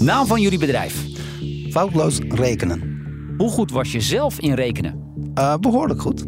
Naam 0.00 0.26
van 0.26 0.40
jullie 0.40 0.58
bedrijf. 0.58 1.06
Foutloos 1.70 2.18
rekenen. 2.28 3.02
Hoe 3.36 3.50
goed 3.50 3.70
was 3.70 3.92
je 3.92 4.00
zelf 4.00 4.40
in 4.40 4.54
rekenen? 4.54 5.12
Uh, 5.34 5.56
behoorlijk 5.56 6.00
goed. 6.00 6.24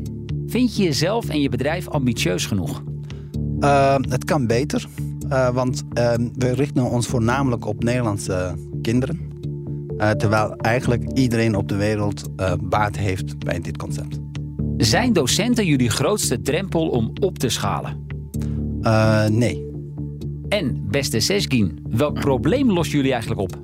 Vind 0.46 0.76
je 0.76 0.82
jezelf 0.82 1.28
en 1.28 1.40
je 1.40 1.48
bedrijf 1.48 1.88
ambitieus 1.88 2.46
genoeg? 2.46 2.82
Uh, 3.60 3.96
het 4.08 4.24
kan 4.24 4.46
beter, 4.46 4.86
uh, 5.28 5.48
want 5.48 5.82
we 6.34 6.52
richten 6.54 6.90
ons 6.90 7.06
voornamelijk 7.06 7.66
op 7.66 7.84
Nederlandse 7.84 8.54
kinderen. 8.82 9.30
terwijl 9.96 10.56
eigenlijk 10.56 11.12
iedereen 11.12 11.54
op 11.54 11.68
de 11.68 11.76
wereld 11.76 12.28
baat 12.62 12.96
heeft 12.96 13.38
bij 13.38 13.60
dit 13.60 13.76
concept. 13.76 14.18
Zijn 14.76 15.12
docenten 15.12 15.66
jullie 15.66 15.90
grootste 15.90 16.40
drempel 16.40 16.88
om 16.88 17.12
op 17.20 17.38
te 17.38 17.48
schalen? 17.48 18.06
nee. 19.30 19.71
En 20.52 20.88
beste 20.90 21.20
Sesgin, 21.20 21.78
welk 21.90 22.20
probleem 22.20 22.72
lossen 22.72 22.96
jullie 22.96 23.12
eigenlijk 23.12 23.40
op? 23.40 23.60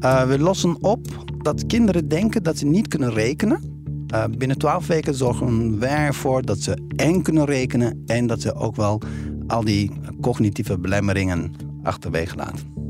we 0.00 0.36
lossen 0.38 0.76
op 0.82 1.06
dat 1.38 1.66
kinderen 1.66 2.08
denken 2.08 2.42
dat 2.42 2.58
ze 2.58 2.66
niet 2.66 2.88
kunnen 2.88 3.12
rekenen. 3.12 3.84
Uh, 4.14 4.24
binnen 4.38 4.58
twaalf 4.58 4.86
weken 4.86 5.14
zorgen 5.14 5.78
we 5.78 5.86
ervoor 5.86 6.44
dat 6.44 6.58
ze 6.58 6.78
en 6.96 7.22
kunnen 7.22 7.44
rekenen 7.44 8.02
en 8.06 8.26
dat 8.26 8.40
ze 8.40 8.54
ook 8.54 8.76
wel 8.76 9.02
al 9.46 9.64
die 9.64 9.90
cognitieve 10.20 10.78
belemmeringen 10.78 11.52
achterwege 11.82 12.36
laten. 12.36 12.89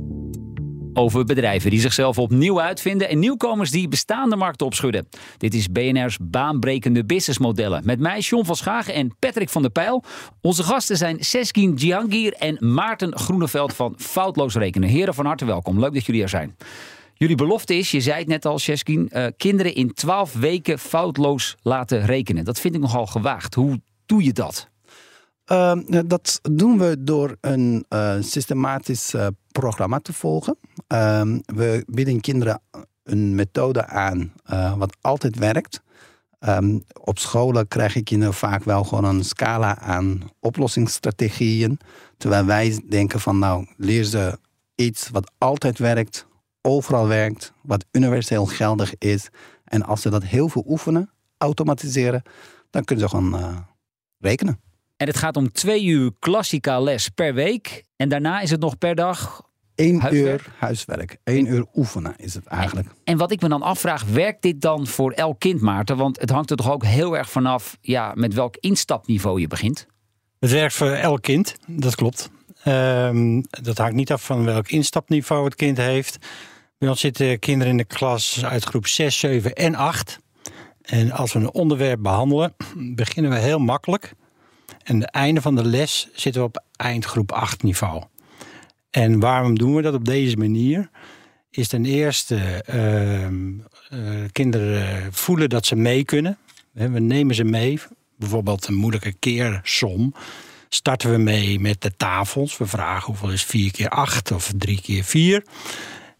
Over 0.95 1.25
bedrijven 1.25 1.71
die 1.71 1.81
zichzelf 1.81 2.19
opnieuw 2.19 2.61
uitvinden 2.61 3.09
en 3.09 3.19
nieuwkomers 3.19 3.71
die 3.71 3.89
bestaande 3.89 4.37
markten 4.37 4.67
opschudden. 4.67 5.09
Dit 5.37 5.55
is 5.55 5.69
BNR's 5.69 6.19
baanbrekende 6.23 7.05
businessmodellen. 7.05 7.83
Met 7.85 8.01
mij 8.01 8.19
John 8.19 8.45
van 8.45 8.57
Schagen 8.57 8.95
en 8.95 9.17
Patrick 9.19 9.49
van 9.49 9.63
der 9.63 9.71
Pijl. 9.71 10.05
Onze 10.41 10.63
gasten 10.63 10.97
zijn 10.97 11.17
Seskin 11.21 11.75
Djihangir 11.75 12.33
en 12.33 12.75
Maarten 12.75 13.19
Groeneveld 13.19 13.75
van 13.75 13.95
Foutloos 13.97 14.55
Rekenen. 14.55 14.89
Heren, 14.89 15.15
van 15.15 15.27
harte 15.27 15.45
welkom. 15.45 15.79
Leuk 15.79 15.95
dat 15.95 16.07
jullie 16.07 16.23
er 16.23 16.29
zijn. 16.29 16.57
Jullie 17.15 17.37
belofte 17.37 17.75
is, 17.75 17.91
je 17.91 18.01
zei 18.01 18.19
het 18.19 18.29
net 18.29 18.45
al, 18.45 18.59
Sheskin, 18.59 19.11
uh, 19.13 19.27
kinderen 19.37 19.75
in 19.75 19.95
twaalf 19.95 20.33
weken 20.33 20.79
foutloos 20.79 21.57
laten 21.63 22.07
rekenen. 22.07 22.45
Dat 22.45 22.61
vind 22.61 22.75
ik 22.75 22.81
nogal 22.81 23.07
gewaagd. 23.07 23.55
Hoe 23.55 23.81
doe 24.07 24.25
je 24.25 24.33
dat? 24.33 24.69
Uh, 25.47 25.73
dat 26.07 26.41
doen 26.43 26.79
we 26.79 26.97
door 26.99 27.37
een 27.41 27.85
uh, 27.89 28.15
systematisch 28.21 29.15
uh, 29.15 29.27
programma 29.53 29.99
te 29.99 30.13
volgen. 30.13 30.57
Ehm, 30.91 31.39
we 31.47 31.85
bieden 31.87 32.21
kinderen 32.21 32.61
een 33.03 33.35
methode 33.35 33.87
aan 33.87 34.33
uh, 34.51 34.77
wat 34.77 34.97
altijd 35.01 35.39
werkt. 35.39 35.83
Um, 36.41 36.85
op 37.01 37.19
scholen 37.19 37.69
krijgen 37.69 38.05
kinderen 38.05 38.35
vaak 38.35 38.65
wel 38.65 38.85
gewoon 38.85 39.05
een 39.05 39.25
scala 39.25 39.79
aan 39.79 40.31
oplossingsstrategieën. 40.41 41.79
Terwijl 42.17 42.45
wij 42.45 42.83
denken 42.89 43.21
van 43.21 43.39
nou, 43.39 43.67
leer 43.77 44.05
ze 44.05 44.39
iets 44.75 45.09
wat 45.11 45.33
altijd 45.39 45.79
werkt, 45.79 46.27
overal 46.63 47.07
werkt, 47.07 47.53
wat 47.63 47.85
universeel 47.93 48.47
geldig 48.47 48.95
is. 48.99 49.29
En 49.65 49.83
als 49.83 50.01
ze 50.03 50.11
dat 50.11 50.25
heel 50.25 50.49
veel 50.49 50.65
oefenen, 50.69 51.11
automatiseren, 51.39 52.23
dan 52.71 52.85
kunnen 52.85 53.09
ze 53.09 53.17
gewoon 53.17 53.41
uh, 53.41 53.57
rekenen. 54.19 54.61
En 54.97 55.07
het 55.07 55.17
gaat 55.17 55.37
om 55.37 55.53
twee 55.53 55.85
uur 55.85 56.11
klassica 56.19 56.81
les 56.81 57.09
per 57.09 57.35
week. 57.35 57.85
En 57.97 58.09
daarna 58.09 58.41
is 58.41 58.51
het 58.51 58.61
nog 58.61 58.79
per 58.79 58.95
dag. 58.95 59.49
Eén 59.81 60.03
uur 60.11 60.47
huiswerk. 60.59 61.17
Eén 61.25 61.47
uur 61.47 61.67
oefenen 61.75 62.15
is 62.17 62.35
het 62.35 62.47
eigenlijk. 62.47 62.89
En, 62.89 62.95
en, 63.05 63.17
wat 63.17 63.31
ik 63.31 63.41
me 63.41 63.49
dan 63.49 63.63
afvraag, 63.63 64.05
werkt 64.05 64.43
dit 64.43 64.61
dan 64.61 64.87
voor 64.87 65.13
elk 65.13 65.41
kind, 65.41 65.61
Maarten? 65.61 65.97
Want 65.97 66.21
het 66.21 66.31
hangt 66.31 66.51
er 66.51 66.57
toch 66.57 66.71
ook 66.71 66.85
heel 66.85 67.17
erg 67.17 67.31
vanaf 67.31 67.79
ja, 67.81 68.13
met 68.15 68.35
welk 68.35 68.57
instapniveau 68.57 69.41
je 69.41 69.47
begint? 69.47 69.87
Het 70.39 70.51
werkt 70.51 70.75
voor 70.75 70.91
elk 70.91 71.23
kind, 71.23 71.57
dat 71.67 71.95
klopt. 71.95 72.31
Um, 72.67 73.45
dat 73.63 73.79
hangt 73.79 73.95
niet 73.95 74.13
af 74.13 74.25
van 74.25 74.45
welk 74.45 74.69
instapniveau 74.69 75.45
het 75.45 75.55
kind 75.55 75.77
heeft. 75.77 76.19
Bij 76.79 76.89
ons 76.89 77.01
zitten 77.01 77.39
kinderen 77.39 77.73
in 77.73 77.77
de 77.77 77.85
klas 77.85 78.45
uit 78.45 78.65
groep 78.65 78.87
6, 78.87 79.19
7 79.19 79.55
en 79.55 79.75
8. 79.75 80.19
En 80.83 81.11
als 81.13 81.33
we 81.33 81.39
een 81.39 81.53
onderwerp 81.53 82.03
behandelen, 82.03 82.55
beginnen 82.95 83.31
we 83.31 83.39
heel 83.39 83.59
makkelijk. 83.59 84.13
En 84.83 85.01
het 85.01 85.11
einde 85.11 85.41
van 85.41 85.55
de 85.55 85.65
les 85.65 86.09
zitten 86.15 86.41
we 86.41 86.47
op 86.47 86.65
eindgroep 86.77 87.33
8 87.33 87.63
niveau. 87.63 88.03
En 88.91 89.21
waarom 89.21 89.59
doen 89.59 89.75
we 89.75 89.83
dat 89.83 89.95
op 89.95 90.05
deze 90.05 90.37
manier? 90.37 90.91
Is 91.51 91.69
ten 91.69 91.85
eerste 91.85 92.65
uh, 92.75 94.25
kinderen 94.33 95.13
voelen 95.13 95.49
dat 95.49 95.67
ze 95.67 95.77
mee 95.77 96.05
kunnen. 96.05 96.39
We 96.73 97.01
nemen 97.01 97.35
ze 97.35 97.45
mee. 97.45 97.81
Bijvoorbeeld 98.17 98.67
een 98.67 98.75
moeilijke 98.75 99.13
keersom. 99.13 100.15
Starten 100.69 101.11
we 101.11 101.17
mee 101.17 101.61
met 101.61 101.83
de 101.83 101.97
tafels. 101.97 102.59
We 102.59 102.67
vragen 102.67 103.07
hoeveel 103.07 103.31
is 103.31 103.45
4 103.45 103.71
keer 103.71 103.89
8 103.89 104.33
of 104.33 104.53
3 104.57 104.81
keer 104.81 105.05
4. 105.05 105.45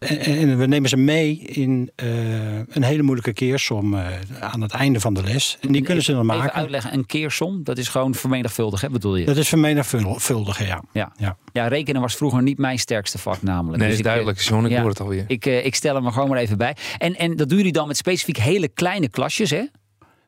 En 0.01 0.57
we 0.57 0.65
nemen 0.65 0.89
ze 0.89 0.97
mee 0.97 1.37
in 1.37 1.91
uh, 2.03 2.57
een 2.57 2.83
hele 2.83 3.01
moeilijke 3.01 3.33
keersom 3.33 3.93
uh, 3.93 4.07
aan 4.39 4.61
het 4.61 4.71
einde 4.71 4.99
van 4.99 5.13
de 5.13 5.23
les. 5.23 5.57
En 5.61 5.71
die 5.71 5.81
kunnen 5.81 6.03
ze 6.03 6.11
dan 6.11 6.25
maken. 6.25 6.43
Even 6.43 6.55
uitleggen, 6.55 6.93
een 6.93 7.05
keersom, 7.05 7.63
dat 7.63 7.77
is 7.77 7.87
gewoon 7.87 8.15
vermenigvuldigen, 8.15 8.91
bedoel 8.91 9.15
je? 9.15 9.25
Dat 9.25 9.37
is 9.37 9.49
vermenigvuldigen, 9.49 10.65
ja. 10.65 10.83
Ja. 10.91 11.11
ja. 11.17 11.37
ja. 11.53 11.67
rekenen 11.67 12.01
was 12.01 12.15
vroeger 12.15 12.41
niet 12.41 12.57
mijn 12.57 12.79
sterkste 12.79 13.17
vak 13.17 13.41
namelijk. 13.41 13.79
Nee, 13.79 13.89
dus 13.89 13.97
is 13.97 14.03
duidelijk. 14.03 14.39
Ik, 14.39 14.43
John, 14.43 14.65
ik 14.65 14.71
ja, 14.71 14.79
hoor 14.79 14.89
het 14.89 14.99
alweer. 14.99 15.23
Ik, 15.27 15.45
uh, 15.45 15.65
ik 15.65 15.75
stel 15.75 15.95
hem 15.95 16.05
er 16.05 16.11
gewoon 16.11 16.29
maar 16.29 16.37
even 16.37 16.57
bij. 16.57 16.75
En, 16.97 17.15
en 17.15 17.35
dat 17.35 17.49
doen 17.49 17.57
jullie 17.57 17.73
dan 17.73 17.87
met 17.87 17.97
specifiek 17.97 18.37
hele 18.37 18.67
kleine 18.67 19.09
klasjes, 19.09 19.49
hè? 19.49 19.65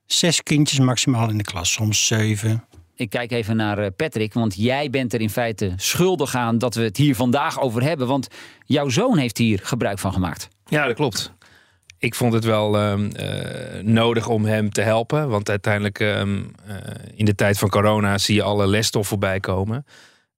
Zes 0.06 0.44
kindjes 0.44 0.79
maximaal 0.79 1.29
in 1.29 1.38
de 1.38 1.44
klas, 1.44 1.72
soms 1.72 2.07
zeven 2.07 2.63
ik 2.96 3.09
kijk 3.09 3.31
even 3.31 3.56
naar 3.56 3.78
eh, 3.78 3.90
Patrick, 3.96 4.34
want 4.34 4.56
jij 4.56 4.90
bent 4.90 5.14
er 5.14 5.22
in 5.22 5.30
feite 5.30 5.74
schuldig 5.76 6.36
aan 6.36 6.58
dat 6.58 6.76
we 6.76 6.84
het 6.84 6.98
hier 6.98 7.16
vandaag 7.16 7.62
over 7.62 7.84
hebben. 7.84 8.08
Want 8.08 8.28
jouw 8.66 8.90
zoon 8.90 9.18
heeft 9.18 9.38
hier 9.38 9.59
gebruik 9.64 10.00
van 10.00 10.14
gemaakt. 10.14 10.48
Ja, 10.66 10.86
dat 10.86 10.96
klopt. 10.96 11.34
Ik 11.98 12.16
vond 12.16 12.34
het 12.34 12.44
wel 12.44 12.76
uh, 12.76 13.00
nodig 13.81 14.28
om 14.28 14.46
hem 14.46 14.72
te 14.72 14.81
helpen. 14.81 15.30
Want 15.30 15.50
uiteindelijk 15.50 16.00
uh, 16.00 16.22
in 17.16 17.26
de 17.26 17.36
tijd 17.36 17.58
van 17.58 17.70
corona 17.70 18.18
zie 18.18 18.36
je 18.36 18.44
alle 18.44 18.68
lesstof 18.68 19.08
voorbij 19.08 19.40
komen. 19.40 19.86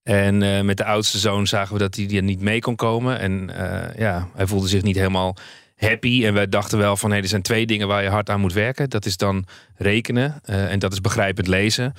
En 0.03 0.65
met 0.65 0.77
de 0.77 0.85
oudste 0.85 1.17
zoon 1.17 1.47
zagen 1.47 1.73
we 1.73 1.79
dat 1.79 1.95
hij 1.95 2.09
er 2.09 2.23
niet 2.23 2.41
mee 2.41 2.59
kon 2.59 2.75
komen. 2.75 3.19
En 3.19 3.51
ja, 3.97 4.27
hij 4.35 4.47
voelde 4.47 4.67
zich 4.67 4.81
niet 4.81 4.95
helemaal 4.95 5.35
happy. 5.75 6.25
En 6.25 6.33
wij 6.33 6.49
dachten 6.49 6.77
wel 6.77 6.97
van 6.97 7.11
hé, 7.11 7.17
er 7.17 7.27
zijn 7.27 7.41
twee 7.41 7.65
dingen 7.65 7.87
waar 7.87 8.03
je 8.03 8.09
hard 8.09 8.29
aan 8.29 8.39
moet 8.39 8.53
werken. 8.53 8.89
Dat 8.89 9.05
is 9.05 9.17
dan 9.17 9.45
rekenen 9.75 10.41
en 10.43 10.79
dat 10.79 10.93
is 10.93 11.01
begrijpend 11.01 11.47
lezen. 11.47 11.93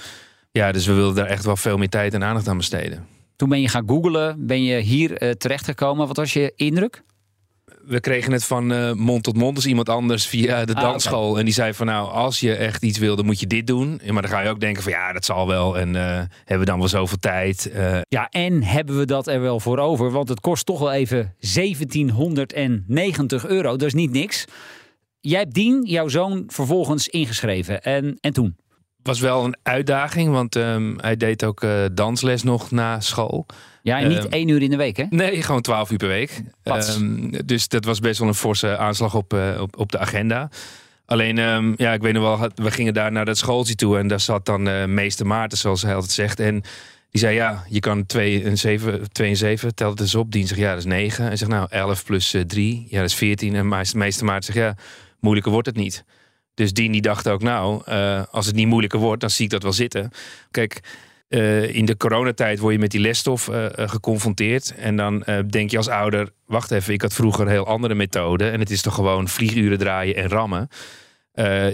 Ja, 0.56 0.72
dus 0.72 0.86
we 0.86 0.92
wilden 0.92 1.14
daar 1.14 1.26
echt 1.26 1.44
wel 1.44 1.56
veel 1.56 1.76
meer 1.76 1.88
tijd 1.88 2.14
en 2.14 2.24
aandacht 2.24 2.48
aan 2.48 2.56
besteden. 2.56 3.06
Toen 3.36 3.48
ben 3.48 3.60
je 3.60 3.68
gaan 3.68 3.88
googlen, 3.88 4.46
ben 4.46 4.62
je 4.62 4.80
hier 4.80 5.22
uh, 5.22 5.30
terechtgekomen. 5.30 6.06
Wat 6.06 6.16
was 6.16 6.32
je 6.32 6.52
indruk? 6.56 7.02
We 7.84 8.00
kregen 8.00 8.32
het 8.32 8.44
van 8.44 8.72
uh, 8.72 8.92
mond 8.92 9.22
tot 9.22 9.36
mond, 9.36 9.54
dus 9.54 9.66
iemand 9.66 9.88
anders 9.88 10.26
via 10.26 10.64
de 10.64 10.74
ah, 10.74 10.82
dansschool. 10.82 11.38
En 11.38 11.44
die 11.44 11.54
zei 11.54 11.74
van 11.74 11.86
nou, 11.86 12.10
als 12.10 12.40
je 12.40 12.54
echt 12.54 12.82
iets 12.82 12.98
wilde, 12.98 13.22
moet 13.22 13.40
je 13.40 13.46
dit 13.46 13.66
doen. 13.66 14.00
Maar 14.10 14.22
dan 14.22 14.30
ga 14.30 14.40
je 14.40 14.48
ook 14.48 14.60
denken 14.60 14.82
van 14.82 14.92
ja, 14.92 15.12
dat 15.12 15.24
zal 15.24 15.46
wel. 15.46 15.78
En 15.78 15.94
uh, 15.94 16.02
hebben 16.44 16.58
we 16.58 16.64
dan 16.64 16.78
wel 16.78 16.88
zoveel 16.88 17.18
tijd. 17.18 17.70
Ja, 18.08 18.28
en 18.28 18.62
hebben 18.62 18.98
we 18.98 19.04
dat 19.04 19.26
er 19.26 19.40
wel 19.40 19.60
voor 19.60 19.78
over? 19.78 20.10
Want 20.10 20.28
het 20.28 20.40
kost 20.40 20.66
toch 20.66 20.78
wel 20.78 20.92
even 20.92 21.34
1790 21.54 23.46
euro. 23.46 23.76
Dat 23.76 23.86
is 23.88 23.94
niet 23.94 24.10
niks. 24.10 24.44
Jij 25.20 25.38
hebt 25.38 25.54
Dien, 25.54 25.82
jouw 25.84 26.08
zoon, 26.08 26.44
vervolgens 26.46 27.08
ingeschreven. 27.08 27.82
En, 27.82 28.16
en 28.20 28.32
toen? 28.32 28.56
Was 29.06 29.20
wel 29.20 29.44
een 29.44 29.56
uitdaging, 29.62 30.30
want 30.30 30.56
um, 30.56 30.98
hij 31.00 31.16
deed 31.16 31.44
ook 31.44 31.62
uh, 31.62 31.84
dansles 31.92 32.42
nog 32.42 32.70
na 32.70 33.00
school. 33.00 33.46
Ja, 33.82 33.98
en 34.00 34.08
niet 34.08 34.24
um, 34.24 34.30
één 34.30 34.48
uur 34.48 34.62
in 34.62 34.70
de 34.70 34.76
week, 34.76 34.96
hè? 34.96 35.04
Nee, 35.10 35.42
gewoon 35.42 35.60
twaalf 35.60 35.90
uur 35.90 35.96
per 35.96 36.08
week. 36.08 36.42
Um, 36.64 37.46
dus 37.46 37.68
dat 37.68 37.84
was 37.84 38.00
best 38.00 38.18
wel 38.18 38.28
een 38.28 38.34
forse 38.34 38.76
aanslag 38.76 39.14
op, 39.14 39.34
uh, 39.34 39.60
op, 39.60 39.78
op, 39.78 39.92
de 39.92 39.98
agenda. 39.98 40.48
Alleen, 41.06 41.36
ja, 41.76 41.92
ik 41.92 42.00
weet 42.02 42.12
nog 42.12 42.38
wel, 42.38 42.50
we 42.54 42.70
gingen 42.70 42.94
daar 42.94 43.12
naar 43.12 43.24
dat 43.24 43.38
schooltje 43.38 43.74
toe 43.74 43.98
en 43.98 44.08
daar 44.08 44.20
zat 44.20 44.46
dan 44.46 44.68
uh, 44.68 44.84
meester 44.84 45.26
Maarten, 45.26 45.58
zoals 45.58 45.82
hij 45.82 45.94
altijd 45.94 46.12
zegt. 46.12 46.40
En 46.40 46.62
die 47.10 47.20
zei, 47.20 47.34
ja, 47.34 47.64
je 47.68 47.80
kan 47.80 48.06
2 48.06 48.44
en 48.44 48.58
7, 48.58 49.12
2 49.12 49.28
en 49.28 49.36
7, 49.36 49.74
tel 49.74 49.90
het 49.90 50.00
eens 50.00 50.14
op. 50.14 50.32
Dien 50.32 50.46
zegt, 50.46 50.60
ja, 50.60 50.68
dat 50.68 50.78
is 50.78 50.84
9. 50.84 51.30
En 51.30 51.38
zegt, 51.38 51.50
nou, 51.50 51.66
11 51.70 52.04
plus 52.04 52.36
3, 52.46 52.86
ja, 52.90 53.00
dat 53.00 53.08
is 53.10 53.14
14. 53.14 53.54
En 53.54 53.68
meester 53.68 54.24
Maarten 54.24 54.52
zegt, 54.52 54.66
ja, 54.66 54.76
moeilijker 55.20 55.52
wordt 55.52 55.66
het 55.66 55.76
niet. 55.76 56.04
Dus 56.56 56.72
Dien 56.72 56.92
die 56.92 57.00
dacht 57.00 57.28
ook, 57.28 57.42
nou, 57.42 57.82
uh, 57.88 58.22
als 58.30 58.46
het 58.46 58.54
niet 58.54 58.66
moeilijker 58.66 58.98
wordt, 58.98 59.20
dan 59.20 59.30
zie 59.30 59.44
ik 59.44 59.50
dat 59.50 59.62
wel 59.62 59.72
zitten. 59.72 60.10
Kijk, 60.50 60.80
eh, 61.28 61.74
in 61.74 61.84
de 61.84 61.96
coronatijd 61.96 62.58
word 62.58 62.72
je 62.72 62.78
met 62.78 62.90
die 62.90 63.00
lesstof 63.00 63.48
uh, 63.48 63.66
geconfronteerd. 63.74 64.74
En 64.74 64.96
dan 64.96 65.24
denk 65.46 65.70
je 65.70 65.76
als 65.76 65.88
ouder, 65.88 66.30
wacht 66.46 66.70
even, 66.70 66.94
ik 66.94 67.02
had 67.02 67.14
vroeger 67.14 67.48
heel 67.48 67.66
andere 67.66 67.94
methode. 67.94 68.50
En 68.50 68.60
het 68.60 68.70
is 68.70 68.82
toch 68.82 68.94
gewoon 68.94 69.28
vlieguren 69.28 69.78
draaien 69.78 70.16
en 70.16 70.28
rammen. 70.28 70.68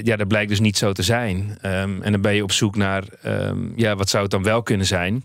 ja, 0.02 0.16
dat 0.16 0.28
blijkt 0.28 0.48
dus 0.48 0.60
niet 0.60 0.76
zo 0.76 0.92
te 0.92 1.02
zijn. 1.02 1.58
Um, 1.62 2.02
en 2.02 2.12
dan 2.12 2.20
ben 2.20 2.34
je 2.34 2.42
op 2.42 2.52
zoek 2.52 2.76
naar, 2.76 3.04
um, 3.24 3.72
ja, 3.76 3.96
wat 3.96 4.08
zou 4.08 4.22
het 4.22 4.32
dan 4.32 4.42
wel 4.42 4.62
kunnen 4.62 4.86
zijn? 4.86 5.24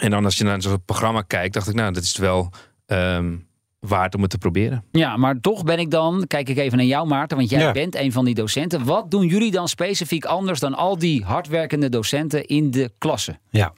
En 0.00 0.10
dan 0.10 0.24
als 0.24 0.38
je 0.38 0.44
naar 0.44 0.62
zo'n 0.62 0.84
programma 0.84 1.22
kijkt, 1.22 1.54
dacht 1.54 1.68
ik, 1.68 1.74
nou, 1.74 1.92
dat 1.92 2.02
is 2.02 2.16
wel 2.16 2.52
um, 2.86 3.47
waard 3.78 4.14
om 4.14 4.22
het 4.22 4.30
te 4.30 4.38
proberen. 4.38 4.84
Ja, 4.92 5.16
maar 5.16 5.40
toch 5.40 5.64
ben 5.64 5.78
ik 5.78 5.90
dan, 5.90 6.24
kijk 6.26 6.48
ik 6.48 6.56
even 6.56 6.78
naar 6.78 6.86
jou 6.86 7.06
Maarten, 7.06 7.36
want 7.36 7.50
jij 7.50 7.72
bent 7.72 7.94
een 7.94 8.12
van 8.12 8.24
die 8.24 8.34
docenten. 8.34 8.84
Wat 8.84 9.10
doen 9.10 9.26
jullie 9.26 9.50
dan 9.50 9.68
specifiek 9.68 10.24
anders 10.24 10.60
dan 10.60 10.74
al 10.74 10.98
die 10.98 11.24
hardwerkende 11.24 11.88
docenten 11.88 12.46
in 12.46 12.70
de 12.70 12.92
klasse? 12.98 13.38
Ja, 13.50 13.72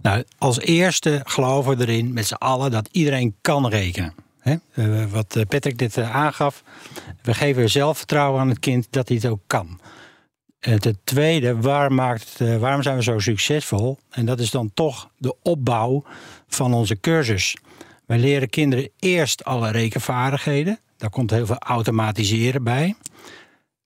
nou 0.00 0.24
als 0.38 0.60
eerste 0.60 1.20
geloven 1.24 1.76
we 1.76 1.82
erin 1.86 2.12
met 2.12 2.26
z'n 2.26 2.34
allen 2.34 2.70
dat 2.70 2.88
iedereen 2.92 3.34
kan 3.40 3.68
rekenen. 3.68 4.14
He? 4.38 4.56
Uh, 4.74 5.04
wat 5.04 5.36
eh, 5.36 5.42
Patrick 5.48 5.78
dit 5.78 5.96
uh, 5.96 6.16
aangaf, 6.16 6.62
we 7.22 7.34
geven 7.34 7.70
zelfvertrouwen 7.70 8.40
aan 8.40 8.48
het 8.48 8.58
kind 8.58 8.86
dat 8.90 9.08
hij 9.08 9.16
het 9.16 9.26
ook 9.26 9.40
kan. 9.46 9.80
En 10.60 10.80
ten 10.80 10.98
tweede, 11.04 11.60
waar 11.60 11.92
maakt 11.92 12.38
het, 12.38 12.58
waarom 12.58 12.82
zijn 12.82 12.96
we 12.96 13.02
zo 13.02 13.18
succesvol? 13.18 13.98
En 14.10 14.26
dat 14.26 14.40
is 14.40 14.50
dan 14.50 14.70
toch 14.74 15.10
de 15.16 15.34
opbouw 15.42 16.04
van 16.48 16.74
onze 16.74 17.00
cursus. 17.00 17.56
Wij 18.12 18.20
leren 18.20 18.48
kinderen 18.48 18.90
eerst 18.98 19.44
alle 19.44 19.70
rekenvaardigheden. 19.70 20.78
Daar 20.96 21.10
komt 21.10 21.30
heel 21.30 21.46
veel 21.46 21.58
automatiseren 21.58 22.64
bij. 22.64 22.94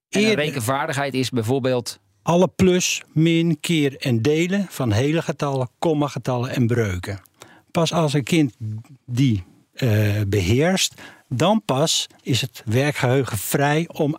En 0.08 0.34
rekenvaardigheid 0.34 1.14
is 1.14 1.30
bijvoorbeeld. 1.30 1.98
Alle 2.22 2.48
plus, 2.48 3.02
min, 3.12 3.60
keer 3.60 3.96
en 3.96 4.22
delen 4.22 4.66
van 4.68 4.92
hele 4.92 5.22
getallen, 5.22 5.68
kommagetallen 5.78 6.50
en 6.50 6.66
breuken. 6.66 7.20
Pas 7.70 7.92
als 7.92 8.12
een 8.12 8.22
kind 8.22 8.54
die 9.04 9.44
uh, 9.74 10.20
beheerst, 10.26 10.94
dan 11.28 11.62
pas 11.64 12.06
is 12.22 12.40
het 12.40 12.62
werkgeheugen 12.64 13.38
vrij 13.38 13.88
om 13.92 14.18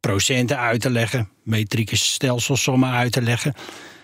procenten 0.00 0.58
uit 0.58 0.80
te 0.80 0.90
leggen, 0.90 1.28
metrieke 1.42 1.96
stelselsommen 1.96 2.90
uit 2.90 3.12
te 3.12 3.22
leggen. 3.22 3.54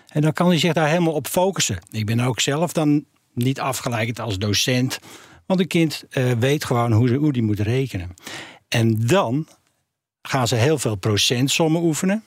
En 0.07 0.21
dan 0.21 0.33
kan 0.33 0.47
hij 0.47 0.59
zich 0.59 0.73
daar 0.73 0.89
helemaal 0.89 1.13
op 1.13 1.27
focussen. 1.27 1.79
Ik 1.91 2.05
ben 2.05 2.19
ook 2.19 2.39
zelf 2.39 2.73
dan 2.73 3.05
niet 3.37 3.59
afgeleid 3.59 4.19
als 4.19 4.37
docent. 4.37 4.99
Want 5.45 5.59
een 5.59 5.67
kind 5.67 6.03
uh, 6.11 6.31
weet 6.31 6.65
gewoon 6.65 6.91
hoe, 6.91 7.07
ze, 7.07 7.15
hoe 7.15 7.33
die 7.33 7.43
moet 7.43 7.59
rekenen. 7.59 8.13
En 8.67 9.07
dan 9.07 9.47
gaan 10.21 10.47
ze 10.47 10.55
heel 10.55 10.77
veel 10.77 10.95
procentsommen 10.95 11.81
oefenen. 11.81 12.23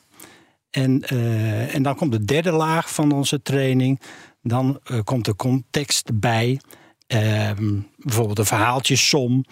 En, 0.71 1.05
uh, 1.12 1.75
en 1.75 1.83
dan 1.83 1.97
komt 1.97 2.12
de 2.12 2.25
derde 2.25 2.51
laag 2.51 2.95
van 2.95 3.12
onze 3.12 3.43
training. 3.43 4.01
Dan 4.43 4.81
uh, 4.91 5.01
komt 5.05 5.25
de 5.25 5.37
context 5.37 6.21
bij. 6.21 6.61
Ehm, 7.07 7.79
bijvoorbeeld 7.97 8.39
een 8.39 8.45
verhaaltjesom. 8.45 9.45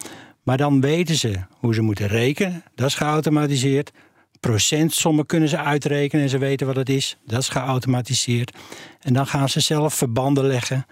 Maar 0.43 0.57
dan 0.57 0.81
weten 0.81 1.15
ze 1.15 1.33
hoe 1.49 1.73
ze 1.73 1.81
moeten 1.81 2.07
rekenen. 2.07 2.63
Dat 2.75 2.87
is 2.87 2.95
geautomatiseerd. 2.95 3.91
Procentsommen 4.39 5.25
kunnen 5.25 5.49
ze 5.49 5.57
uitrekenen 5.57 6.23
en 6.23 6.29
ze 6.29 6.37
weten 6.37 6.67
wat 6.67 6.75
het 6.75 6.89
is. 6.89 7.17
Dat 7.25 7.39
is 7.39 7.49
geautomatiseerd. 7.49 8.57
En 8.99 9.13
dan 9.13 9.27
gaan 9.27 9.49
ze 9.49 9.59
zelf 9.59 9.93
verbanden 9.93 10.45
leggen 10.45 10.85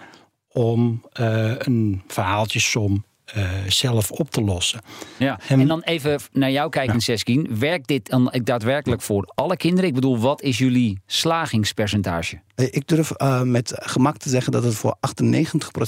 om 0.57 1.01
uh, 1.19 1.53
een 1.57 2.01
verhaaltjesom 2.07 3.05
uh, 3.37 3.49
zelf 3.67 4.11
op 4.11 4.31
te 4.31 4.41
lossen. 4.41 4.81
Ja, 5.17 5.39
en, 5.47 5.67
dan 5.67 5.81
even 5.81 6.19
naar 6.31 6.51
jou 6.51 6.69
kijken, 6.69 6.93
ja. 6.93 6.99
Seskin. 6.99 7.47
Werkt 7.59 7.87
dit 7.87 8.09
dan 8.09 8.33
daadwerkelijk 8.43 9.01
voor 9.01 9.31
alle 9.35 9.57
kinderen? 9.57 9.89
Ik 9.89 9.95
bedoel, 9.95 10.19
wat 10.19 10.41
is 10.41 10.57
jullie 10.57 11.01
slagingspercentage? 11.05 12.39
Ik 12.55 12.87
durf 12.87 13.11
uh, 13.17 13.41
met 13.41 13.73
gemak 13.75 14.17
te 14.17 14.29
zeggen 14.29 14.51
dat 14.51 14.63
het 14.63 14.75
voor 14.75 14.97
98% 14.97 14.99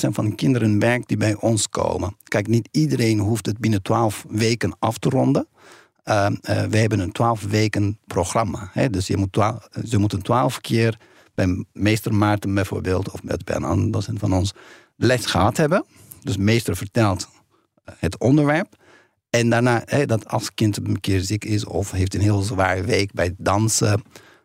van 0.10 0.26
de 0.26 0.36
kinderen 0.36 0.80
werkt 0.80 1.08
die 1.08 1.18
bij 1.18 1.36
ons 1.36 1.70
komen. 1.70 2.16
Kijk, 2.24 2.48
niet 2.48 2.70
iedereen 2.72 3.20
hoeft 3.20 3.46
het 3.46 3.58
binnen 3.58 3.82
12 3.82 4.26
weken 4.30 4.76
af 4.80 4.98
te 4.98 5.10
ronden. 5.10 5.48
Uh, 6.06 6.28
we 6.70 6.78
hebben 6.78 7.00
een 7.00 7.12
12 7.12 7.42
weken 7.42 8.00
programma. 8.08 8.70
Hè? 8.74 8.90
Dus 8.90 9.08
je 9.08 9.18
moet 9.18 9.32
12, 9.32 9.68
ze 9.86 9.98
moeten 9.98 10.22
12 10.22 10.62
keer 10.62 10.98
bij 11.46 11.66
meester 11.74 12.14
Maarten 12.14 12.54
bijvoorbeeld, 12.54 13.12
of 13.12 13.22
bij 13.22 13.56
een 13.56 13.64
ander 13.64 13.92
docent 13.92 14.20
van 14.20 14.34
ons, 14.34 14.54
les 14.96 15.26
gehad 15.26 15.58
hebben. 15.58 15.86
Dus 16.22 16.38
meester 16.38 16.76
vertelt 16.76 17.30
eh, 17.84 17.94
het 17.98 18.18
onderwerp. 18.18 18.76
En 19.30 19.50
daarna, 19.50 19.82
hè, 19.86 20.06
dat 20.06 20.28
als 20.28 20.54
kind 20.54 20.78
een 20.78 21.00
keer 21.00 21.22
ziek 21.22 21.46
is 21.46 21.66
of 21.66 21.92
heeft 21.92 22.16
een 22.16 22.22
heel 22.22 22.42
zware 22.42 22.84
week 22.84 23.14
bij 23.14 23.34
dansen, 23.38 24.02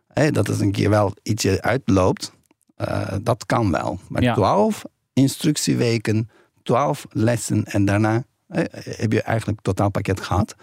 hè, 0.09 0.31
dat 0.31 0.47
het 0.47 0.61
een 0.61 0.73
keer 0.73 0.91
wel 0.91 1.13
ietsje 1.23 1.63
uitloopt, 1.63 2.33
uh, 2.77 3.13
dat 3.23 3.47
kan 3.47 3.71
wel. 3.71 3.99
Maar 4.09 4.35
twaalf 4.35 4.85
instructieweken, 5.13 6.31
twaalf 6.63 7.07
lessen 7.11 7.65
en 7.65 7.85
daarna 7.85 8.25
heb 8.49 9.13
je 9.13 9.23
eigenlijk 9.23 9.61
totaalpakket 9.63 10.21
gehad. 10.21 10.55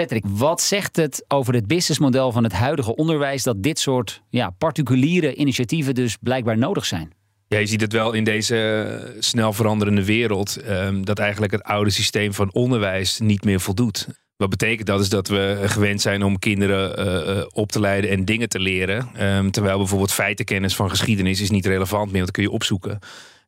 Patrick, 0.00 0.24
wat 0.28 0.62
zegt 0.62 0.96
het 0.96 1.24
over 1.28 1.54
het 1.54 1.66
businessmodel 1.66 2.32
van 2.32 2.42
het 2.42 2.52
huidige 2.52 2.94
onderwijs 2.94 3.42
dat 3.42 3.62
dit 3.62 3.78
soort 3.78 4.22
ja, 4.28 4.50
particuliere 4.50 5.34
initiatieven 5.34 5.94
dus 5.94 6.16
blijkbaar 6.20 6.58
nodig 6.58 6.86
zijn? 6.86 7.12
Ja, 7.48 7.58
je 7.58 7.66
ziet 7.66 7.80
het 7.80 7.92
wel 7.92 8.12
in 8.12 8.24
deze 8.24 9.16
snel 9.18 9.52
veranderende 9.52 10.04
wereld, 10.04 10.58
um, 10.68 11.04
dat 11.04 11.18
eigenlijk 11.18 11.52
het 11.52 11.62
oude 11.62 11.90
systeem 11.90 12.34
van 12.34 12.52
onderwijs 12.52 13.18
niet 13.18 13.44
meer 13.44 13.60
voldoet. 13.60 14.06
Wat 14.36 14.50
betekent 14.50 14.86
dat 14.86 15.00
is 15.00 15.08
dat 15.08 15.28
we 15.28 15.62
gewend 15.64 16.00
zijn 16.00 16.22
om 16.22 16.38
kinderen 16.38 17.06
uh, 17.38 17.44
op 17.52 17.72
te 17.72 17.80
leiden 17.80 18.10
en 18.10 18.24
dingen 18.24 18.48
te 18.48 18.60
leren. 18.60 19.08
Um, 19.22 19.50
terwijl 19.50 19.78
bijvoorbeeld 19.78 20.12
feitenkennis 20.12 20.76
van 20.76 20.90
geschiedenis 20.90 21.40
is 21.40 21.50
niet 21.50 21.66
relevant 21.66 22.04
meer, 22.04 22.12
want 22.12 22.26
dat 22.26 22.34
kun 22.34 22.42
je 22.42 22.50
opzoeken. 22.50 22.98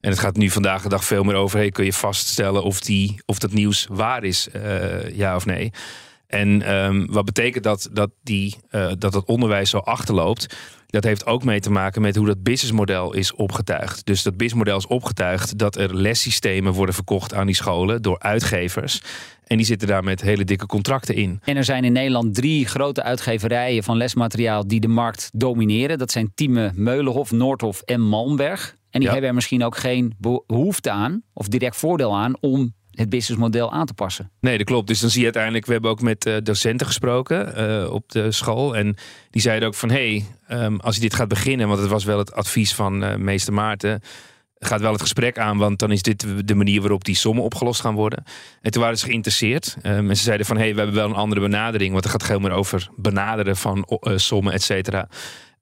En 0.00 0.11
het 0.11 0.19
gaat 0.19 0.37
nu 0.37 0.50
vandaag 0.50 0.83
de 0.83 0.89
dag 0.89 1.05
veel 1.05 1.23
meer 1.23 1.35
over, 1.35 1.71
kun 1.71 1.85
je 1.85 1.93
vaststellen 1.93 2.62
of, 2.62 2.81
die, 2.81 3.21
of 3.27 3.39
dat 3.39 3.53
nieuws 3.53 3.87
waar 3.91 4.25
is, 4.25 4.49
ja 5.12 5.37
of 5.37 5.47
nee. 5.47 5.73
En 6.28 6.75
um, 6.75 7.06
wat 7.10 7.25
betekent 7.25 7.64
dat 7.64 7.88
dat, 7.92 8.10
die, 8.22 8.56
uh, 8.70 8.92
dat 8.98 9.14
het 9.14 9.25
onderwijs 9.25 9.70
zo 9.70 9.78
achterloopt? 9.78 10.56
Dat 10.86 11.04
heeft 11.04 11.26
ook 11.26 11.44
mee 11.44 11.60
te 11.60 11.70
maken 11.70 12.02
met 12.02 12.16
hoe 12.16 12.26
dat 12.26 12.42
businessmodel 12.42 13.14
is 13.14 13.34
opgetuigd. 13.34 14.06
Dus 14.06 14.22
dat 14.22 14.36
businessmodel 14.36 14.76
is 14.76 14.86
opgetuigd 14.86 15.58
dat 15.58 15.76
er 15.76 15.96
lessystemen 15.96 16.72
worden 16.72 16.94
verkocht 16.94 17.34
aan 17.34 17.46
die 17.46 17.54
scholen 17.54 18.02
door 18.02 18.19
uitgevers. 18.19 19.02
En 19.46 19.56
die 19.56 19.66
zitten 19.66 19.88
daar 19.88 20.04
met 20.04 20.20
hele 20.20 20.44
dikke 20.44 20.66
contracten 20.66 21.14
in. 21.14 21.40
En 21.44 21.56
er 21.56 21.64
zijn 21.64 21.84
in 21.84 21.92
Nederland 21.92 22.34
drie 22.34 22.66
grote 22.66 23.02
uitgeverijen 23.02 23.82
van 23.82 23.96
lesmateriaal 23.96 24.66
die 24.66 24.80
de 24.80 24.88
markt 24.88 25.30
domineren. 25.32 25.98
Dat 25.98 26.10
zijn 26.10 26.32
Tieme, 26.34 26.72
Meulenhof, 26.75 27.30
Noordhof 27.30 27.80
en 27.80 28.00
Malmberg. 28.00 28.76
En 28.90 29.00
die 29.00 29.02
ja. 29.02 29.10
hebben 29.10 29.28
er 29.28 29.34
misschien 29.34 29.64
ook 29.64 29.76
geen 29.76 30.14
behoefte 30.46 30.90
aan 30.90 31.22
of 31.32 31.48
direct 31.48 31.76
voordeel 31.76 32.16
aan 32.16 32.36
om 32.40 32.75
het 32.99 33.09
businessmodel 33.09 33.73
aan 33.73 33.87
te 33.87 33.95
passen. 33.95 34.31
Nee, 34.40 34.59
dat 34.59 34.67
klopt. 34.67 34.87
Dus 34.87 35.00
dan 35.00 35.11
zie 35.11 35.19
je 35.19 35.25
uiteindelijk, 35.25 35.67
we 35.67 35.73
hebben 35.73 35.90
ook 35.90 36.00
met 36.00 36.26
uh, 36.26 36.37
docenten 36.43 36.87
gesproken 36.87 37.61
uh, 37.61 37.90
op 37.90 38.12
de 38.12 38.33
school. 38.33 38.76
En 38.76 38.97
die 39.31 39.43
zeiden 39.43 39.69
ook 39.69 39.75
van, 39.75 39.90
hé, 39.90 40.25
hey, 40.47 40.64
um, 40.64 40.81
als 40.81 40.95
je 40.95 41.00
dit 41.00 41.14
gaat 41.14 41.28
beginnen, 41.28 41.69
want 41.69 41.81
het 41.81 41.90
was 41.90 42.05
wel 42.05 42.19
het 42.19 42.33
advies 42.33 42.75
van 42.75 43.05
uh, 43.05 43.14
meester 43.14 43.52
Maarten, 43.52 44.00
gaat 44.59 44.81
wel 44.81 44.93
het 44.93 45.00
gesprek 45.00 45.38
aan, 45.38 45.59
want 45.59 45.78
dan 45.78 45.90
is 45.90 46.02
dit 46.02 46.26
de 46.45 46.55
manier 46.55 46.81
waarop 46.81 47.05
die 47.05 47.14
sommen 47.14 47.45
opgelost 47.45 47.81
gaan 47.81 47.95
worden. 47.95 48.25
En 48.62 48.71
toen 48.71 48.83
waren 48.83 48.99
ze 48.99 49.07
geïnteresseerd. 49.07 49.76
Um, 49.83 50.11
en 50.11 50.17
ze 50.17 50.23
zeiden 50.23 50.47
van, 50.47 50.57
hey, 50.57 50.73
we 50.73 50.78
hebben 50.78 50.97
wel 50.97 51.09
een 51.09 51.14
andere 51.14 51.40
benadering, 51.40 51.93
want 51.93 52.05
het 52.05 52.12
gaat 52.12 52.25
veel 52.25 52.38
meer 52.38 52.50
over 52.50 52.88
benaderen 52.97 53.57
van 53.57 53.88
sommen, 54.17 54.52
et 54.52 54.62
cetera. 54.62 55.09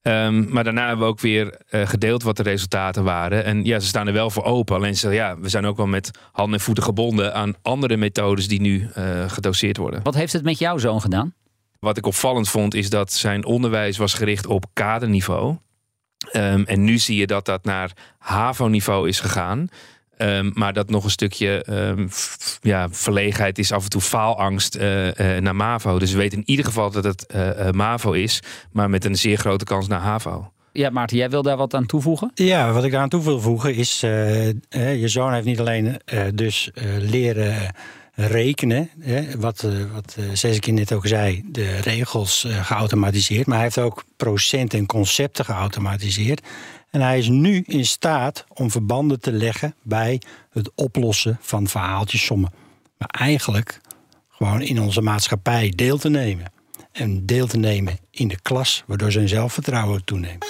Um, 0.06 0.46
maar 0.52 0.64
daarna 0.64 0.86
hebben 0.86 1.06
we 1.06 1.12
ook 1.12 1.20
weer 1.20 1.60
uh, 1.70 1.86
gedeeld 1.86 2.22
wat 2.22 2.36
de 2.36 2.42
resultaten 2.42 3.04
waren. 3.04 3.44
En 3.44 3.64
ja, 3.64 3.78
ze 3.78 3.86
staan 3.86 4.06
er 4.06 4.12
wel 4.12 4.30
voor 4.30 4.44
open. 4.44 4.76
Alleen 4.76 4.96
ze 4.96 5.10
ja, 5.10 5.38
we 5.38 5.48
zijn 5.48 5.66
ook 5.66 5.76
wel 5.76 5.86
met 5.86 6.10
handen 6.32 6.58
en 6.58 6.64
voeten 6.64 6.84
gebonden 6.84 7.34
aan 7.34 7.54
andere 7.62 7.96
methodes 7.96 8.48
die 8.48 8.60
nu 8.60 8.88
uh, 8.98 9.30
gedoseerd 9.30 9.76
worden. 9.76 10.02
Wat 10.02 10.14
heeft 10.14 10.32
het 10.32 10.42
met 10.42 10.58
jouw 10.58 10.78
zoon 10.78 11.00
gedaan? 11.00 11.34
Wat 11.78 11.96
ik 11.96 12.06
opvallend 12.06 12.48
vond, 12.48 12.74
is 12.74 12.90
dat 12.90 13.12
zijn 13.12 13.44
onderwijs 13.44 13.96
was 13.96 14.14
gericht 14.14 14.46
op 14.46 14.64
kaderniveau. 14.72 15.56
Um, 16.32 16.64
en 16.64 16.84
nu 16.84 16.98
zie 16.98 17.16
je 17.16 17.26
dat 17.26 17.44
dat 17.44 17.64
naar 17.64 17.92
HAVO-niveau 18.18 19.08
is 19.08 19.20
gegaan. 19.20 19.68
Um, 20.18 20.50
maar 20.54 20.72
dat 20.72 20.90
nog 20.90 21.04
een 21.04 21.10
stukje 21.10 21.64
um, 21.70 22.08
ja, 22.60 22.88
verlegenheid 22.90 23.58
is, 23.58 23.72
af 23.72 23.84
en 23.84 23.90
toe 23.90 24.00
faalangst 24.00 24.76
uh, 24.76 25.06
uh, 25.06 25.12
naar 25.38 25.56
MAVO. 25.56 25.98
Dus 25.98 26.12
we 26.12 26.18
weten 26.18 26.38
in 26.38 26.44
ieder 26.46 26.64
geval 26.64 26.90
dat 26.90 27.04
het 27.04 27.26
uh, 27.34 27.70
MAVO 27.70 28.12
is, 28.12 28.42
maar 28.72 28.90
met 28.90 29.04
een 29.04 29.16
zeer 29.16 29.38
grote 29.38 29.64
kans 29.64 29.88
naar 29.88 30.00
HAVO. 30.00 30.50
Ja, 30.72 30.90
Maarten, 30.90 31.16
jij 31.16 31.30
wil 31.30 31.42
daar 31.42 31.56
wat 31.56 31.74
aan 31.74 31.86
toevoegen? 31.86 32.30
Ja, 32.34 32.72
wat 32.72 32.84
ik 32.84 32.94
aan 32.94 33.08
toe 33.08 33.22
wil 33.22 33.40
voegen 33.40 33.74
is, 33.74 34.00
je 34.00 35.02
zoon 35.04 35.32
heeft 35.32 35.46
niet 35.46 35.60
alleen 35.60 36.00
dus 36.34 36.70
leren 36.98 37.74
rekenen, 38.14 38.90
wat, 39.38 39.66
wat 39.92 40.16
Sezekin 40.32 40.74
net 40.74 40.92
ook 40.92 41.06
zei, 41.06 41.42
de 41.46 41.76
regels 41.76 42.46
geautomatiseerd, 42.48 43.46
maar 43.46 43.56
hij 43.56 43.64
heeft 43.64 43.78
ook 43.78 44.04
procenten 44.16 44.78
en 44.78 44.86
concepten 44.86 45.44
geautomatiseerd. 45.44 46.40
En 46.96 47.02
hij 47.02 47.18
is 47.18 47.28
nu 47.28 47.64
in 47.66 47.84
staat 47.84 48.44
om 48.54 48.70
verbanden 48.70 49.20
te 49.20 49.32
leggen 49.32 49.74
bij 49.82 50.20
het 50.50 50.70
oplossen 50.74 51.38
van 51.40 51.66
verhaaltjesommen. 51.66 52.52
Maar 52.98 53.08
eigenlijk 53.08 53.80
gewoon 54.30 54.62
in 54.62 54.80
onze 54.80 55.00
maatschappij 55.00 55.72
deel 55.74 55.98
te 55.98 56.08
nemen. 56.08 56.52
En 56.92 57.26
deel 57.26 57.46
te 57.46 57.56
nemen 57.56 57.98
in 58.10 58.28
de 58.28 58.40
klas, 58.42 58.82
waardoor 58.86 59.12
zijn 59.12 59.28
zelfvertrouwen 59.28 60.04
toeneemt. 60.04 60.46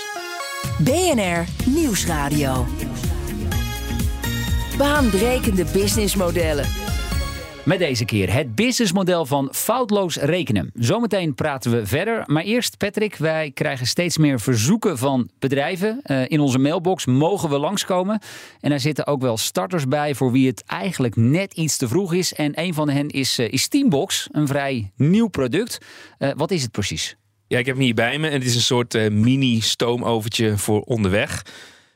BNR 0.79 1.45
Nieuwsradio. 1.65 2.67
Baanbrekende 4.79 5.65
businessmodellen. 5.65 6.67
Met 7.67 7.79
deze 7.79 8.05
keer 8.05 8.33
het 8.33 8.55
businessmodel 8.55 9.27
van 9.27 9.49
foutloos 9.53 10.17
rekenen. 10.17 10.71
Zometeen 10.75 11.35
praten 11.35 11.71
we 11.71 11.87
verder. 11.87 12.23
Maar 12.27 12.43
eerst, 12.43 12.77
Patrick, 12.77 13.17
wij 13.17 13.51
krijgen 13.51 13.87
steeds 13.87 14.19
meer 14.19 14.41
verzoeken 14.41 14.99
van 14.99 15.31
bedrijven. 15.39 16.01
Uh, 16.05 16.23
in 16.29 16.41
onze 16.41 16.59
mailbox 16.59 17.07
mogen 17.07 17.49
we 17.49 17.59
langskomen. 17.59 18.21
En 18.61 18.71
daar 18.71 18.81
zitten 18.81 19.07
ook 19.07 19.21
wel 19.21 19.37
starters 19.37 19.89
bij 19.89 20.15
voor 20.15 20.33
wie 20.33 20.47
het 20.47 20.65
eigenlijk 20.67 21.17
net 21.17 21.55
iets 21.55 21.77
te 21.77 21.89
vroeg 21.89 22.15
is. 22.15 22.35
En 22.35 22.61
een 22.61 22.75
van 22.75 22.89
hen 22.89 23.09
is, 23.09 23.39
uh, 23.39 23.53
is 23.53 23.69
Teambox, 23.69 24.29
een 24.31 24.47
vrij 24.47 24.93
nieuw 24.97 25.29
product. 25.29 25.79
Uh, 26.19 26.31
wat 26.37 26.51
is 26.51 26.63
het 26.63 26.71
precies? 26.71 27.17
Ja, 27.47 27.59
ik 27.59 27.67
heb 27.67 27.75
hem 27.75 27.85
hier 27.85 27.95
bij 27.95 28.19
me. 28.19 28.27
En 28.27 28.33
het 28.33 28.45
is 28.45 28.55
een 28.55 28.61
soort 28.61 29.11
mini 29.11 29.61
stoomovertje 29.61 30.59
voor 30.59 30.81
onderweg. 30.81 31.43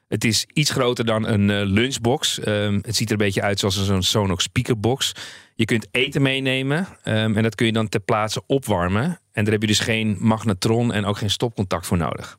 Het 0.09 0.25
is 0.25 0.47
iets 0.53 0.71
groter 0.71 1.05
dan 1.05 1.27
een 1.27 1.65
lunchbox. 1.65 2.47
Um, 2.47 2.79
het 2.83 2.97
ziet 2.97 3.07
er 3.07 3.13
een 3.13 3.27
beetje 3.27 3.43
uit 3.43 3.59
zoals 3.59 3.85
zo'n 3.85 4.03
Sonox 4.03 4.45
speakerbox. 4.45 5.13
Je 5.61 5.67
kunt 5.67 5.87
eten 5.91 6.23
meenemen 6.23 6.79
um, 6.79 7.37
en 7.37 7.43
dat 7.43 7.55
kun 7.55 7.67
je 7.67 7.73
dan 7.73 7.89
ter 7.89 8.01
plaatse 8.01 8.43
opwarmen. 8.47 9.21
En 9.33 9.45
daar 9.45 9.53
heb 9.53 9.61
je 9.61 9.67
dus 9.67 9.79
geen 9.79 10.17
magnetron 10.21 10.93
en 10.93 11.05
ook 11.05 11.17
geen 11.17 11.31
stopcontact 11.31 11.87
voor 11.87 11.97
nodig. 11.97 12.39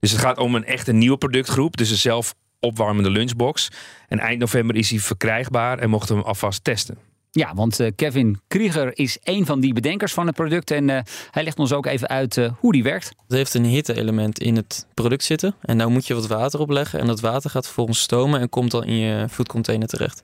Dus 0.00 0.10
het 0.10 0.20
gaat 0.20 0.38
om 0.38 0.54
een 0.54 0.64
echte 0.64 0.92
nieuwe 0.92 1.16
productgroep. 1.16 1.76
Dus 1.76 1.90
een 1.90 1.96
zelf 1.96 2.34
opwarmende 2.60 3.10
lunchbox. 3.10 3.70
En 4.08 4.18
eind 4.18 4.40
november 4.40 4.76
is 4.76 4.90
hij 4.90 4.98
verkrijgbaar 4.98 5.78
en 5.78 5.90
mochten 5.90 6.14
we 6.14 6.20
hem 6.20 6.28
alvast 6.28 6.64
testen. 6.64 6.98
Ja, 7.30 7.54
want 7.54 7.80
uh, 7.80 7.90
Kevin 7.96 8.40
Krieger 8.48 8.98
is 8.98 9.18
een 9.22 9.46
van 9.46 9.60
die 9.60 9.72
bedenkers 9.72 10.12
van 10.12 10.26
het 10.26 10.34
product. 10.34 10.70
En 10.70 10.88
uh, 10.88 10.98
hij 11.30 11.42
legt 11.44 11.58
ons 11.58 11.72
ook 11.72 11.86
even 11.86 12.08
uit 12.08 12.36
uh, 12.36 12.50
hoe 12.58 12.72
die 12.72 12.82
werkt. 12.82 13.08
Het 13.08 13.36
heeft 13.36 13.54
een 13.54 13.64
hitte-element 13.64 14.38
in 14.38 14.56
het 14.56 14.86
product 14.94 15.24
zitten. 15.24 15.54
En 15.60 15.78
daar 15.78 15.90
moet 15.90 16.06
je 16.06 16.14
wat 16.14 16.26
water 16.26 16.60
op 16.60 16.70
leggen. 16.70 17.00
En 17.00 17.06
dat 17.06 17.20
water 17.20 17.50
gaat 17.50 17.64
vervolgens 17.64 18.00
stomen 18.00 18.40
en 18.40 18.48
komt 18.48 18.70
dan 18.70 18.84
in 18.84 18.96
je 18.96 19.28
foodcontainer 19.28 19.88
terecht. 19.88 20.22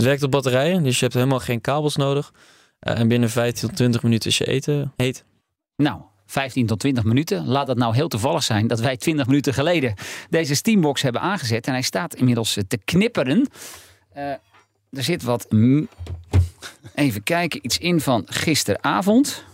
Het 0.00 0.08
werkt 0.08 0.24
op 0.24 0.30
batterijen, 0.30 0.82
dus 0.82 0.94
je 0.94 1.02
hebt 1.02 1.14
helemaal 1.14 1.40
geen 1.40 1.60
kabels 1.60 1.96
nodig. 1.96 2.32
en 2.78 3.08
binnen 3.08 3.30
15 3.30 3.68
tot 3.68 3.76
20 3.76 4.02
minuten 4.02 4.30
is 4.30 4.38
je 4.38 4.46
eten 4.46 4.92
heet. 4.96 5.24
Nou, 5.76 6.00
15 6.26 6.66
tot 6.66 6.78
20 6.78 7.04
minuten. 7.04 7.46
Laat 7.46 7.66
dat 7.66 7.76
nou 7.76 7.94
heel 7.94 8.08
toevallig 8.08 8.42
zijn 8.42 8.66
dat 8.66 8.80
wij 8.80 8.96
20 8.96 9.26
minuten 9.26 9.54
geleden 9.54 9.94
deze 10.30 10.54
Steambox 10.54 11.02
hebben 11.02 11.20
aangezet. 11.20 11.66
En 11.66 11.72
hij 11.72 11.82
staat 11.82 12.14
inmiddels 12.14 12.58
te 12.68 12.78
knipperen. 12.84 13.48
Er 14.12 14.40
zit 14.90 15.22
wat. 15.22 15.46
Even 16.94 17.22
kijken, 17.22 17.64
iets 17.64 17.78
in 17.78 18.00
van 18.00 18.22
gisteravond. 18.26 19.44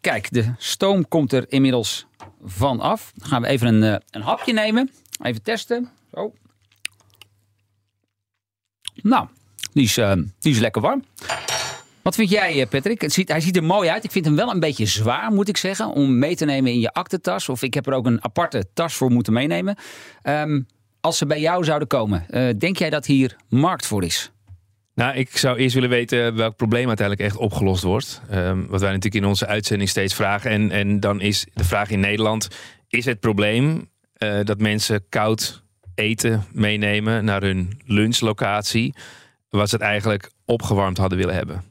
Kijk, 0.00 0.32
de 0.32 0.52
stoom 0.58 1.08
komt 1.08 1.32
er 1.32 1.44
inmiddels 1.48 2.06
van 2.44 2.80
af. 2.80 3.12
Dan 3.14 3.28
gaan 3.28 3.42
we 3.42 3.48
even 3.48 3.82
een, 3.82 4.02
een 4.10 4.22
hapje 4.22 4.52
nemen. 4.52 4.90
Even 5.22 5.42
testen. 5.42 5.90
Zo. 6.14 6.32
Nou, 9.02 9.26
die 9.72 9.84
is, 9.84 9.98
uh, 9.98 10.12
die 10.38 10.52
is 10.52 10.58
lekker 10.58 10.82
warm. 10.82 11.04
Wat 12.02 12.14
vind 12.14 12.30
jij, 12.30 12.60
eh, 12.60 12.68
Patrick? 12.68 13.00
Het 13.00 13.12
ziet, 13.12 13.28
hij 13.28 13.40
ziet 13.40 13.56
er 13.56 13.64
mooi 13.64 13.88
uit. 13.88 14.04
Ik 14.04 14.10
vind 14.10 14.24
hem 14.24 14.36
wel 14.36 14.50
een 14.50 14.60
beetje 14.60 14.86
zwaar, 14.86 15.32
moet 15.32 15.48
ik 15.48 15.56
zeggen, 15.56 15.88
om 15.88 16.18
mee 16.18 16.36
te 16.36 16.44
nemen 16.44 16.72
in 16.72 16.80
je 16.80 16.92
aktentas. 16.92 17.48
Of 17.48 17.62
ik 17.62 17.74
heb 17.74 17.86
er 17.86 17.92
ook 17.92 18.06
een 18.06 18.24
aparte 18.24 18.66
tas 18.74 18.94
voor 18.94 19.10
moeten 19.10 19.32
meenemen. 19.32 19.76
Um, 20.22 20.66
als 21.00 21.18
ze 21.18 21.26
bij 21.26 21.40
jou 21.40 21.64
zouden 21.64 21.88
komen, 21.88 22.26
uh, 22.30 22.48
denk 22.58 22.76
jij 22.76 22.90
dat 22.90 23.06
hier 23.06 23.36
markt 23.48 23.86
voor 23.86 24.04
is? 24.04 24.30
Nou, 24.94 25.16
ik 25.16 25.36
zou 25.36 25.56
eerst 25.58 25.74
willen 25.74 25.88
weten 25.88 26.36
welk 26.36 26.56
probleem 26.56 26.88
uiteindelijk 26.88 27.28
echt 27.28 27.36
opgelost 27.36 27.82
wordt. 27.82 28.20
Um, 28.32 28.66
wat 28.66 28.80
wij 28.80 28.90
natuurlijk 28.90 29.24
in 29.24 29.28
onze 29.28 29.46
uitzending 29.46 29.88
steeds 29.88 30.14
vragen. 30.14 30.50
En, 30.50 30.70
en 30.70 31.00
dan 31.00 31.20
is 31.20 31.46
de 31.54 31.64
vraag 31.64 31.90
in 31.90 32.00
Nederland: 32.00 32.48
is 32.88 33.04
het 33.04 33.20
probleem 33.20 33.88
dat 34.42 34.58
mensen 34.58 35.08
koud 35.08 35.64
eten 35.96 36.44
meenemen 36.52 37.24
naar 37.24 37.42
hun 37.42 37.80
lunchlocatie, 37.84 38.94
wat 39.48 39.68
ze 39.68 39.74
het 39.74 39.84
eigenlijk 39.84 40.30
opgewarmd 40.44 40.98
hadden 40.98 41.18
willen 41.18 41.34
hebben? 41.34 41.64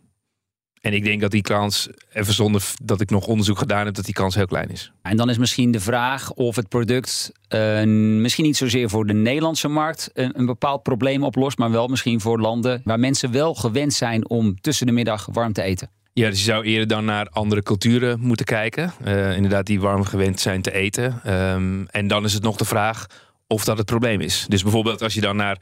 En 0.86 0.94
ik 0.94 1.03
denk 1.03 1.22
dat 1.22 1.32
die 1.32 1.41
kans, 1.41 1.89
even 2.13 2.34
zonder 2.34 2.63
dat 2.84 3.01
ik 3.01 3.10
nog 3.10 3.27
onderzoek 3.27 3.58
gedaan 3.58 3.86
heb, 3.86 3.96
dat 3.96 4.05
die 4.05 4.13
kans 4.13 4.36
heel 4.36 4.46
klein 4.46 4.70
is. 4.70 4.91
En 5.01 5.17
dan 5.17 5.29
is 5.29 5.38
misschien 5.38 5.72
de 5.72 5.79
vraag 5.79 6.32
of 6.32 6.55
het 6.55 6.67
product 6.67 7.32
uh, 7.50 7.84
misschien 8.22 8.46
niet 8.46 8.58
zozeer 8.58 8.89
voor 8.89 9.05
de 9.05 9.13
Nederlandse 9.13 9.67
markt 9.67 10.10
een, 10.13 10.39
een, 10.39 10.46
bepaald 10.46 10.84
probleem 10.84 11.24
oplost, 11.24 11.58
maar 11.58 11.72
wel 11.72 11.88
misschien 11.88 12.22
voor 12.22 12.39
landen 12.39 12.82
waar 12.84 13.00
mensen 13.00 13.32
wel 13.32 13.55
gewend 13.55 13.94
zijn 13.94 14.29
om 14.29 14.62
tussen 14.62 14.86
de 14.86 14.91
middag 14.91 15.27
warm 15.32 15.53
te 15.53 15.62
eten. 15.62 15.89
Ja, 16.13 16.29
dus 16.29 16.39
je 16.39 16.46
zou 16.46 16.65
eerder 16.65 16.88
dan 16.88 17.05
naar 17.05 17.29
andere 17.29 17.63
culturen 17.63 18.20
moeten 18.20 18.46
kijken. 18.46 18.94
Uh, 19.05 19.36
inderdaad, 19.36 19.65
die 19.65 19.79
warm 19.79 20.03
gewend 20.03 20.39
zijn 20.39 20.62
te 20.62 20.74
eten. 20.74 21.34
Um, 21.34 21.88
en 21.88 22.08
dan 22.08 22.24
is 22.24 22.34
het 22.34 22.44
nog 22.44 22.55
de 22.55 22.65
vraag 22.65 23.05
of 23.47 23.63
dat 23.63 23.77
het 23.77 23.85
probleem 23.85 24.21
is. 24.21 24.45
Dus 24.47 24.63
bijvoorbeeld 24.63 25.01
als 25.01 25.13
je 25.13 25.21
dan 25.21 25.35
naar 25.35 25.61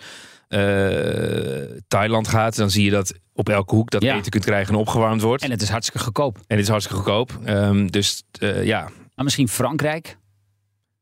uh, 0.50 1.80
Thailand 1.88 2.28
gaat, 2.28 2.56
dan 2.56 2.70
zie 2.70 2.84
je 2.84 2.92
dat 2.92 3.14
op 3.34 3.50
elke 3.50 3.76
hoek 3.76 3.92
dat 3.92 4.04
ja. 4.04 4.18
eten 4.18 4.32
kunt 4.32 4.46
krijgen 4.46 4.74
en 4.74 4.80
opgewarmd 4.80 5.22
wordt. 5.22 5.44
En 5.44 5.52
het 5.52 5.62
is 5.62 5.70
hartstikke 5.70 6.04
goedkoop. 6.04 6.36
En 6.36 6.44
het 6.48 6.60
is 6.60 6.68
hartstikke 6.68 7.02
goedkoop. 7.02 7.40
Um, 7.46 7.92
dus 7.92 8.24
uh, 8.40 8.66
ja. 8.66 8.82
Maar 9.16 9.24
misschien 9.24 9.48
Frankrijk? 9.48 10.18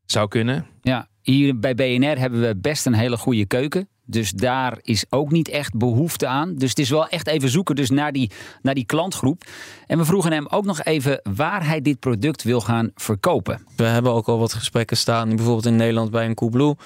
Zou 0.06 0.28
kunnen. 0.28 0.66
Ja, 0.82 1.08
hier 1.20 1.58
bij 1.58 1.74
BNR 1.74 2.18
hebben 2.18 2.40
we 2.40 2.56
best 2.56 2.86
een 2.86 2.94
hele 2.94 3.16
goede 3.16 3.46
keuken. 3.46 3.88
Dus 4.12 4.30
daar 4.30 4.78
is 4.82 5.04
ook 5.10 5.30
niet 5.30 5.48
echt 5.48 5.76
behoefte 5.76 6.26
aan. 6.26 6.54
Dus 6.54 6.68
het 6.68 6.78
is 6.78 6.90
wel 6.90 7.08
echt 7.08 7.26
even 7.26 7.48
zoeken 7.48 7.74
dus 7.74 7.90
naar, 7.90 8.12
die, 8.12 8.30
naar 8.62 8.74
die 8.74 8.86
klantgroep. 8.86 9.44
En 9.86 9.98
we 9.98 10.04
vroegen 10.04 10.32
hem 10.32 10.46
ook 10.50 10.64
nog 10.64 10.82
even 10.82 11.20
waar 11.34 11.66
hij 11.66 11.80
dit 11.80 11.98
product 11.98 12.42
wil 12.42 12.60
gaan 12.60 12.90
verkopen. 12.94 13.66
We 13.76 13.84
hebben 13.84 14.12
ook 14.12 14.28
al 14.28 14.38
wat 14.38 14.52
gesprekken 14.52 14.96
staan, 14.96 15.28
bijvoorbeeld 15.28 15.66
in 15.66 15.76
Nederland 15.76 16.10
bij 16.10 16.26
een 16.26 16.34
Coolblue. 16.34 16.76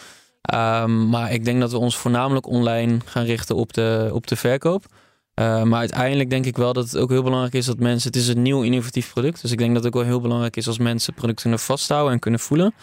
Um, 0.55 1.09
maar 1.09 1.33
ik 1.33 1.45
denk 1.45 1.61
dat 1.61 1.71
we 1.71 1.79
ons 1.79 1.97
voornamelijk 1.97 2.47
online 2.47 2.99
gaan 3.05 3.25
richten 3.25 3.57
op 3.57 3.73
de, 3.73 4.11
op 4.13 4.27
de 4.27 4.37
verkoop. 4.37 4.85
Uh, 5.41 5.63
maar 5.63 5.79
uiteindelijk 5.79 6.31
denk 6.31 6.47
ik 6.47 6.57
wel 6.57 6.73
dat 6.73 6.85
het 6.85 6.97
ook 6.97 7.11
heel 7.11 7.23
belangrijk 7.23 7.55
is 7.55 7.67
dat 7.67 7.79
mensen. 7.79 8.11
Het 8.13 8.21
is 8.21 8.29
een 8.29 8.43
nieuw 8.43 8.63
innovatief 8.63 9.13
product. 9.13 9.43
Dus 9.43 9.53
ik 9.53 9.59
denk 9.59 9.75
dat 9.75 9.85
het 9.85 9.95
ook 9.95 10.01
wel 10.01 10.11
heel 10.11 10.21
belangrijk 10.21 10.57
is 10.57 10.67
als 10.67 10.79
mensen 10.79 11.07
het 11.07 11.19
product 11.19 11.41
kunnen 11.41 11.59
vasthouden 11.59 12.13
en 12.13 12.19
kunnen 12.19 12.41
voelen. 12.41 12.75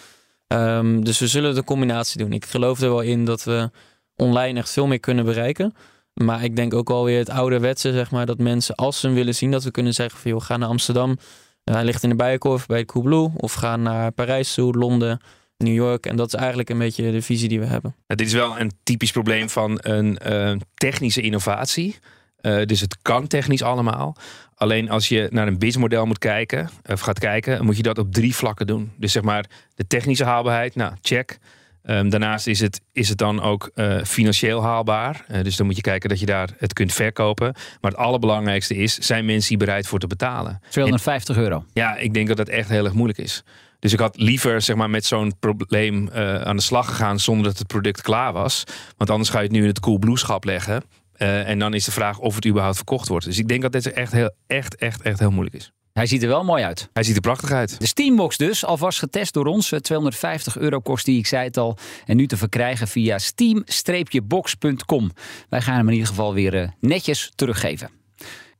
Um, 0.47 1.03
dus 1.03 1.19
we 1.19 1.27
zullen 1.27 1.55
de 1.55 1.63
combinatie 1.63 2.17
doen. 2.17 2.33
Ik 2.33 2.45
geloof 2.45 2.81
er 2.81 2.89
wel 2.89 3.01
in 3.01 3.25
dat 3.25 3.43
we 3.43 3.69
online 4.15 4.59
echt 4.59 4.69
veel 4.69 4.87
meer 4.87 4.99
kunnen 4.99 5.25
bereiken. 5.25 5.73
Maar 6.13 6.43
ik 6.43 6.55
denk 6.55 6.73
ook 6.73 6.89
alweer 6.89 7.19
het 7.19 7.29
ouderwetse, 7.29 7.91
zeg 7.91 8.11
maar, 8.11 8.25
dat 8.25 8.37
mensen 8.37 8.75
als 8.75 8.99
ze 8.99 9.05
hem 9.05 9.15
willen 9.15 9.35
zien, 9.35 9.51
dat 9.51 9.63
we 9.63 9.71
kunnen 9.71 9.93
zeggen 9.93 10.19
van 10.19 10.31
joh, 10.31 10.41
ga 10.41 10.57
naar 10.57 10.69
Amsterdam. 10.69 11.17
Hij 11.63 11.83
ligt 11.83 12.03
in 12.03 12.09
de 12.09 12.15
Bijenkorf 12.15 12.65
bij 12.65 12.85
Coolblue. 12.85 13.31
Of 13.35 13.53
ga 13.53 13.75
naar 13.75 14.11
Parijs 14.11 14.53
toe, 14.53 14.73
Londen. 14.73 15.21
New 15.57 15.73
York. 15.73 16.05
En 16.05 16.15
dat 16.15 16.27
is 16.27 16.33
eigenlijk 16.33 16.69
een 16.69 16.77
beetje 16.77 17.11
de 17.11 17.21
visie 17.21 17.49
die 17.49 17.59
we 17.59 17.65
hebben. 17.65 17.95
dit 18.07 18.27
is 18.27 18.33
wel 18.33 18.59
een 18.59 18.71
typisch 18.83 19.11
probleem 19.11 19.49
van 19.49 19.79
een 19.81 20.19
uh, 20.27 20.55
technische 20.73 21.21
innovatie. 21.21 21.95
Uh, 22.41 22.65
dus 22.65 22.79
het 22.79 22.97
kan 23.01 23.27
technisch 23.27 23.61
allemaal. 23.61 24.15
Alleen 24.55 24.89
als 24.89 25.07
je 25.07 25.27
naar 25.31 25.47
een 25.47 25.57
businessmodel 25.57 26.05
moet 26.05 26.17
kijken, 26.17 26.69
of 26.91 26.99
gaat 26.99 27.19
kijken, 27.19 27.65
moet 27.65 27.77
je 27.77 27.83
dat 27.83 27.97
op 27.97 28.13
drie 28.13 28.35
vlakken 28.35 28.67
doen. 28.67 28.91
Dus 28.97 29.11
zeg 29.11 29.23
maar 29.23 29.45
de 29.75 29.87
technische 29.87 30.23
haalbaarheid, 30.23 30.75
nou 30.75 30.93
check. 31.01 31.37
Um, 31.85 32.09
daarnaast 32.09 32.47
is 32.47 32.59
het, 32.59 32.81
is 32.91 33.09
het 33.09 33.17
dan 33.17 33.41
ook 33.41 33.71
uh, 33.75 34.03
financieel 34.03 34.63
haalbaar. 34.63 35.25
Uh, 35.31 35.43
dus 35.43 35.55
dan 35.55 35.65
moet 35.65 35.75
je 35.75 35.81
kijken 35.81 36.09
dat 36.09 36.19
je 36.19 36.25
daar 36.25 36.49
het 36.57 36.73
kunt 36.73 36.93
verkopen. 36.93 37.53
Maar 37.81 37.91
het 37.91 37.99
allerbelangrijkste 37.99 38.75
is, 38.75 38.97
zijn 38.97 39.25
mensen 39.25 39.49
hier 39.49 39.57
bereid 39.57 39.87
voor 39.87 39.99
te 39.99 40.07
betalen? 40.07 40.61
250 40.69 41.37
euro. 41.37 41.65
Ja, 41.73 41.95
ik 41.95 42.13
denk 42.13 42.27
dat 42.27 42.37
dat 42.37 42.49
echt 42.49 42.69
heel 42.69 42.85
erg 42.85 42.93
moeilijk 42.93 43.19
is. 43.19 43.43
Dus 43.79 43.93
ik 43.93 43.99
had 43.99 44.17
liever 44.17 44.61
zeg 44.61 44.75
maar, 44.75 44.89
met 44.89 45.05
zo'n 45.05 45.33
probleem 45.39 46.09
uh, 46.13 46.41
aan 46.41 46.55
de 46.55 46.61
slag 46.61 46.85
gegaan 46.85 47.19
zonder 47.19 47.45
dat 47.45 47.57
het 47.57 47.67
product 47.67 48.01
klaar 48.01 48.33
was. 48.33 48.63
Want 48.97 49.09
anders 49.09 49.29
ga 49.29 49.37
je 49.37 49.43
het 49.43 49.53
nu 49.53 49.61
in 49.61 49.67
het 49.67 49.79
cool 49.79 50.17
schap 50.17 50.43
leggen. 50.43 50.83
En 51.17 51.59
dan 51.59 51.73
is 51.73 51.85
de 51.85 51.91
vraag 51.91 52.19
of 52.19 52.35
het 52.35 52.45
überhaupt 52.45 52.75
verkocht 52.75 53.07
wordt. 53.07 53.25
Dus 53.25 53.37
ik 53.37 53.47
denk 53.47 53.61
dat 53.61 53.71
dit 53.71 53.91
echt, 53.91 54.11
heel, 54.11 54.35
echt, 54.47 54.75
echt, 54.75 55.01
echt 55.01 55.19
heel 55.19 55.31
moeilijk 55.31 55.55
is. 55.55 55.71
Hij 55.93 56.05
ziet 56.05 56.23
er 56.23 56.27
wel 56.27 56.43
mooi 56.43 56.63
uit. 56.63 56.89
Hij 56.93 57.03
ziet 57.03 57.15
er 57.15 57.21
prachtig 57.21 57.51
uit. 57.51 57.79
De 57.79 57.87
Steambox 57.87 58.37
dus, 58.37 58.65
alvast 58.65 58.99
getest 58.99 59.33
door 59.33 59.45
ons. 59.45 59.73
250 59.81 60.57
euro 60.57 60.79
kost 60.79 61.05
die, 61.05 61.17
ik 61.17 61.27
zei 61.27 61.43
het 61.43 61.57
al. 61.57 61.77
En 62.05 62.17
nu 62.17 62.27
te 62.27 62.37
verkrijgen 62.37 62.87
via 62.87 63.17
steam-box.com. 63.65 65.11
Wij 65.49 65.61
gaan 65.61 65.75
hem 65.75 65.87
in 65.87 65.93
ieder 65.93 66.07
geval 66.07 66.33
weer 66.33 66.53
uh, 66.53 66.67
netjes 66.79 67.31
teruggeven. 67.35 67.89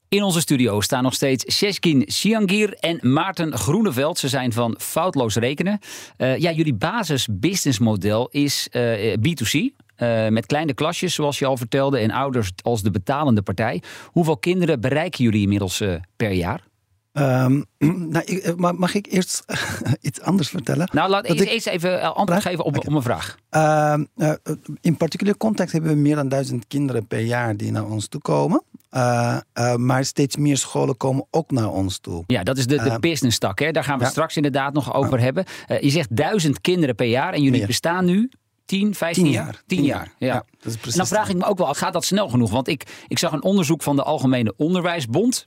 In 0.10 0.24
onze 0.24 0.40
studio 0.40 0.82
staan 0.82 1.04
nog 1.04 1.14
steeds 1.14 1.54
Sheshkin 1.54 2.04
Siangir 2.06 2.74
en 2.74 3.00
Maarten 3.02 3.58
Groeneveld. 3.58 4.20
Ze 4.20 4.28
zijn 4.28 4.54
van 4.54 4.76
Foutloos 4.80 5.36
Rekenen. 5.36 5.80
Uh, 6.18 6.38
ja, 6.38 6.52
jullie 6.52 6.74
basis 6.74 7.28
businessmodel 7.32 8.28
is 8.32 8.68
uh, 8.72 9.14
B2C. 9.14 9.60
Uh, 9.98 10.28
met 10.28 10.46
kleine 10.46 10.74
klasjes, 10.74 11.14
zoals 11.14 11.40
je 11.40 11.46
al 11.46 11.58
vertelde, 11.58 11.98
en 11.98 12.12
ouders 12.12 12.52
als 12.62 12.82
de 12.82 12.92
betalende 12.92 13.42
partij. 13.42 13.82
Hoeveel 14.06 14.38
kinderen 14.38 14.82
bereiken 14.82 15.24
jullie 15.24 15.42
inmiddels 15.42 15.84
per 16.16 16.32
jaar? 16.32 16.72
Um, 17.14 17.66
nou, 18.14 18.26
ik, 18.26 18.56
mag 18.56 18.94
ik 18.94 19.08
eerst 19.12 19.44
iets 20.02 20.22
anders 20.22 20.50
vertellen? 20.50 20.90
Nou, 20.92 21.10
laat 21.10 21.30
ik... 21.30 21.40
eerst 21.40 21.68
even 21.68 22.16
antwoord 22.16 22.42
geven 22.42 22.66
op, 22.66 22.76
okay. 22.76 22.80
op 22.80 22.90
mijn 22.90 23.04
vraag. 23.04 23.38
Uh, 23.52 24.06
uh, 24.16 24.34
in 24.82 24.98
particulier 24.98 25.38
context 25.38 25.74
hebben 25.74 25.92
we 25.92 25.98
meer 25.98 26.16
dan 26.16 26.30
duizend 26.30 26.68
kinderen 26.68 27.08
per 27.08 27.20
jaar 27.20 27.58
die 27.58 27.72
naar 27.72 27.86
ons 27.86 28.08
toe 28.08 28.22
komen. 28.22 28.64
Uh, 28.92 29.38
maar 29.76 30.06
steeds 30.06 30.38
meer 30.38 30.58
scholen 30.58 30.98
komen 30.98 31.26
ook 31.32 31.52
naar 31.52 31.70
ons 31.70 31.98
toe. 32.00 32.24
Ja, 32.28 32.44
dat 32.44 32.58
is 32.58 32.68
de, 32.68 32.76
de 32.76 32.90
Uh, 32.90 32.96
business 32.96 33.38
tak. 33.38 33.60
Hè? 33.60 33.72
Daar 33.72 33.84
gaan 33.84 33.98
we 33.98 34.04
ja. 34.04 34.10
straks 34.10 34.36
inderdaad 34.36 34.74
nog 34.74 34.94
over 34.94 35.20
hebben. 35.20 35.46
Je 35.80 35.90
zegt 35.90 36.16
duizend 36.16 36.62
kinderen 36.62 36.96
per 36.96 37.08
jaar 37.08 37.34
en 37.34 37.42
jullie 37.42 37.58
Meer. 37.58 37.68
bestaan 37.68 38.06
nu 38.06 38.32
10, 38.66 38.96
15 38.96 39.24
Tien 39.24 39.34
jaar. 39.34 39.64
Tien 39.68 39.84
jaar. 39.84 40.14
Ja. 40.18 40.34
dat 40.34 40.46
is 40.72 40.76
precies. 40.76 40.92
En 40.92 40.98
dan 40.98 41.08
vraag 41.08 41.30
ik 41.30 41.36
me 41.36 41.46
ook 41.46 41.58
wel, 41.58 41.74
gaat 41.74 41.94
dat 41.94 42.06
snel 42.06 42.30
genoeg? 42.30 42.52
Want 42.52 42.68
ik, 42.68 43.04
ik 43.08 43.20
zag 43.20 43.32
een 43.32 43.44
onderzoek 43.44 43.84
van 43.84 43.96
de 43.96 44.04
Algemene 44.04 44.54
Onderwijsbond. 44.58 45.46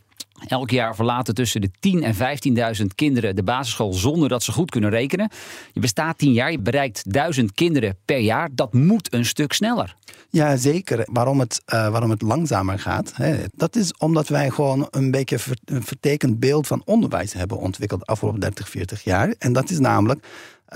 Elk 0.49 0.71
jaar 0.71 0.95
verlaten 0.95 1.35
tussen 1.35 1.61
de 1.61 1.71
10 1.81 2.03
en 2.03 2.15
15.000 2.81 2.87
kinderen 2.95 3.37
de 3.37 3.43
basisschool 3.43 3.93
zonder 3.93 4.29
dat 4.29 4.43
ze 4.43 4.53
goed 4.53 4.71
kunnen 4.71 4.91
rekenen. 4.91 5.31
Je 5.73 5.81
bestaat 5.81 6.19
10 6.19 6.33
jaar, 6.33 6.51
je 6.51 6.59
bereikt 6.59 7.13
1000 7.13 7.53
kinderen 7.53 7.97
per 8.05 8.19
jaar. 8.19 8.49
Dat 8.53 8.73
moet 8.73 9.13
een 9.13 9.25
stuk 9.25 9.53
sneller. 9.53 9.95
Ja, 10.31 10.57
zeker. 10.57 11.07
Waarom 11.13 11.41
het, 11.41 11.63
uh, 11.75 11.89
waarom 11.89 12.11
het 12.11 12.23
langzamer 12.23 12.79
gaat, 12.79 13.13
hè, 13.15 13.37
dat 13.55 13.77
is 13.77 13.95
omdat 13.99 14.29
wij 14.29 14.51
gewoon 14.51 14.89
een 14.91 15.11
beetje 15.11 15.39
een 15.65 15.83
vertekend 15.83 16.41
beeld 16.41 16.67
van 16.67 16.83
onderwijs 16.85 17.33
hebben 17.33 17.59
ontwikkeld 17.59 18.01
de 18.01 18.07
afgelopen 18.07 18.41
30, 18.41 18.69
40 18.69 19.05
jaar. 19.05 19.35
En 19.39 19.53
dat 19.53 19.71
is 19.71 19.79
namelijk 19.79 20.27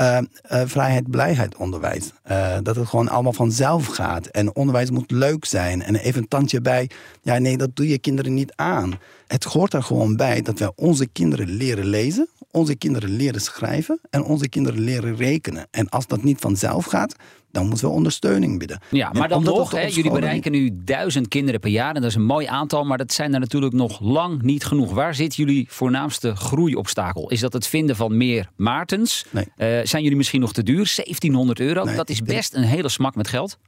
uh, 0.01 0.19
uh, 0.53 0.63
vrijheid, 0.65 1.11
blijheid 1.11 1.57
onderwijs. 1.57 2.11
Uh, 2.31 2.57
dat 2.63 2.77
het 2.77 2.89
gewoon 2.89 3.09
allemaal 3.09 3.33
vanzelf 3.33 3.87
gaat. 3.87 4.27
En 4.27 4.55
onderwijs 4.55 4.91
moet 4.91 5.11
leuk 5.11 5.45
zijn. 5.45 5.83
En 5.83 5.95
even 5.95 6.23
een 6.23 6.29
tandje 6.29 6.61
bij. 6.61 6.91
Ja, 7.23 7.39
nee, 7.39 7.57
dat 7.57 7.77
doe 7.77 7.89
je 7.89 7.99
kinderen 7.99 8.35
niet 8.35 8.53
aan. 8.57 8.99
Het 9.27 9.45
hoort 9.45 9.73
er 9.73 9.83
gewoon 9.83 10.17
bij 10.17 10.43
dat 10.43 10.59
wij 10.59 10.73
onze 10.75 11.07
kinderen 11.07 11.49
leren 11.49 11.87
lezen. 11.87 12.29
Onze 12.51 12.77
kinderen 12.77 13.11
leren 13.11 13.41
schrijven. 13.41 14.01
En 14.11 14.23
onze 14.23 14.49
kinderen 14.49 14.81
leren 14.81 15.17
rekenen. 15.17 15.67
En 15.71 15.89
als 15.89 16.07
dat 16.07 16.23
niet 16.23 16.39
vanzelf 16.39 16.85
gaat, 16.85 17.15
dan 17.53 17.69
moeten 17.69 17.89
we 17.89 17.95
ondersteuning 17.95 18.59
bieden. 18.59 18.81
Ja, 18.91 19.11
maar 19.13 19.23
En 19.23 19.29
dan 19.29 19.43
nog, 19.43 19.71
hè, 19.71 19.87
jullie 19.87 20.11
bereiken 20.11 20.53
nu 20.53 20.71
duizend 20.85 21.29
kinderen 21.29 21.61
per 21.61 21.71
jaar. 21.71 21.95
En 21.95 22.01
dat 22.01 22.11
is 22.11 22.17
een 22.17 22.25
mooi 22.25 22.47
aantal, 22.47 22.85
maar 22.85 22.99
dat 22.99 23.13
zijn 23.13 23.35
er 23.35 23.41
natuurlijk 23.41 23.73
nog 23.73 24.01
lang 24.01 24.43
niet 24.43 24.65
genoeg. 24.65 24.93
Waar 24.93 25.15
zit 25.15 25.37
jullie 25.37 25.67
voornaamste 25.71 26.37
groeiobstakel? 26.37 27.31
Is 27.31 27.41
dat 27.41 27.53
het 27.53 27.67
vinden 27.67 27.97
van 27.97 28.17
meer 28.17 28.51
Maartens? 28.57 29.27
Nee. 29.31 29.80
Uh, 29.81 29.87
zijn 29.87 30.03
jullie 30.03 30.17
misschien 30.17 30.41
nog 30.41 30.53
te 30.53 30.63
duur? 30.63 30.93
1700 30.97 31.61
euro, 31.61 31.85
Nee, 31.85 31.97
dat 31.97 32.09
is 32.11 32.23
best 32.23 32.55
een 32.55 32.63
hele 32.63 32.89
smak 32.89 33.15
met 33.15 33.29
geld. 33.29 33.59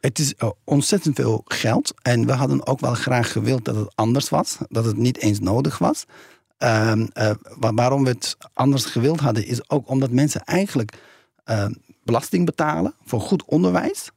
Het 0.00 0.18
is 0.18 0.34
uh, 0.42 0.50
ontzettend 0.64 1.14
veel 1.16 1.42
geld. 1.44 1.94
En 2.02 2.26
we 2.26 2.32
hadden 2.32 2.66
ook 2.66 2.80
wel 2.80 2.94
graag 2.94 3.32
gewild 3.32 3.64
dat 3.64 3.76
het 3.76 3.92
anders 3.94 4.28
was. 4.28 4.56
Dat 4.68 4.84
het 4.84 4.96
niet 4.96 5.18
eens 5.18 5.40
nodig 5.40 5.78
was. 5.78 6.04
Ehm, 6.58 7.00
uh, 7.00 7.30
wa- 7.58 7.74
waarom 7.74 8.02
we 8.04 8.08
het 8.10 8.36
anders 8.54 8.84
gewild 8.84 9.20
hadden, 9.20 9.46
is 9.46 9.70
ook 9.70 9.88
omdat 9.88 10.10
mensen 10.10 10.44
eigenlijk 10.44 10.92
uh, 11.50 11.66
belasting 12.04 12.44
betalen 12.46 12.94
voor 13.04 13.20
goed 13.20 13.44
onderwijs. 13.44 14.10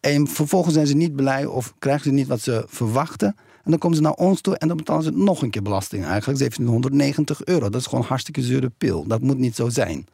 En 0.00 0.28
vervolgens 0.28 0.74
zijn 0.74 0.86
ze 0.86 0.94
niet 0.94 1.16
blij 1.16 1.46
of 1.46 1.74
krijgen 1.78 2.04
ze 2.04 2.10
niet 2.10 2.26
wat 2.26 2.40
ze 2.40 2.64
verwachten. 2.68 3.36
En 3.64 3.70
dan 3.70 3.78
komen 3.78 3.96
ze 3.96 4.02
naar 4.02 4.12
ons 4.12 4.40
toe 4.40 4.56
en 4.58 4.68
dan 4.68 4.76
betalen 4.76 5.02
ze 5.02 5.10
nog 5.10 5.42
een 5.42 5.50
keer 5.50 5.62
belasting 5.62 6.04
eigenlijk. 6.04 6.38
1790 6.38 7.44
euro. 7.44 7.68
Dat 7.68 7.80
is 7.80 7.86
gewoon 7.86 8.00
een 8.00 8.08
hartstikke 8.08 8.42
zure 8.42 8.70
pil. 8.78 9.06
Dat 9.06 9.20
moet 9.20 9.38
niet 9.38 9.56
zo 9.56 9.68
zijn. 9.68 10.06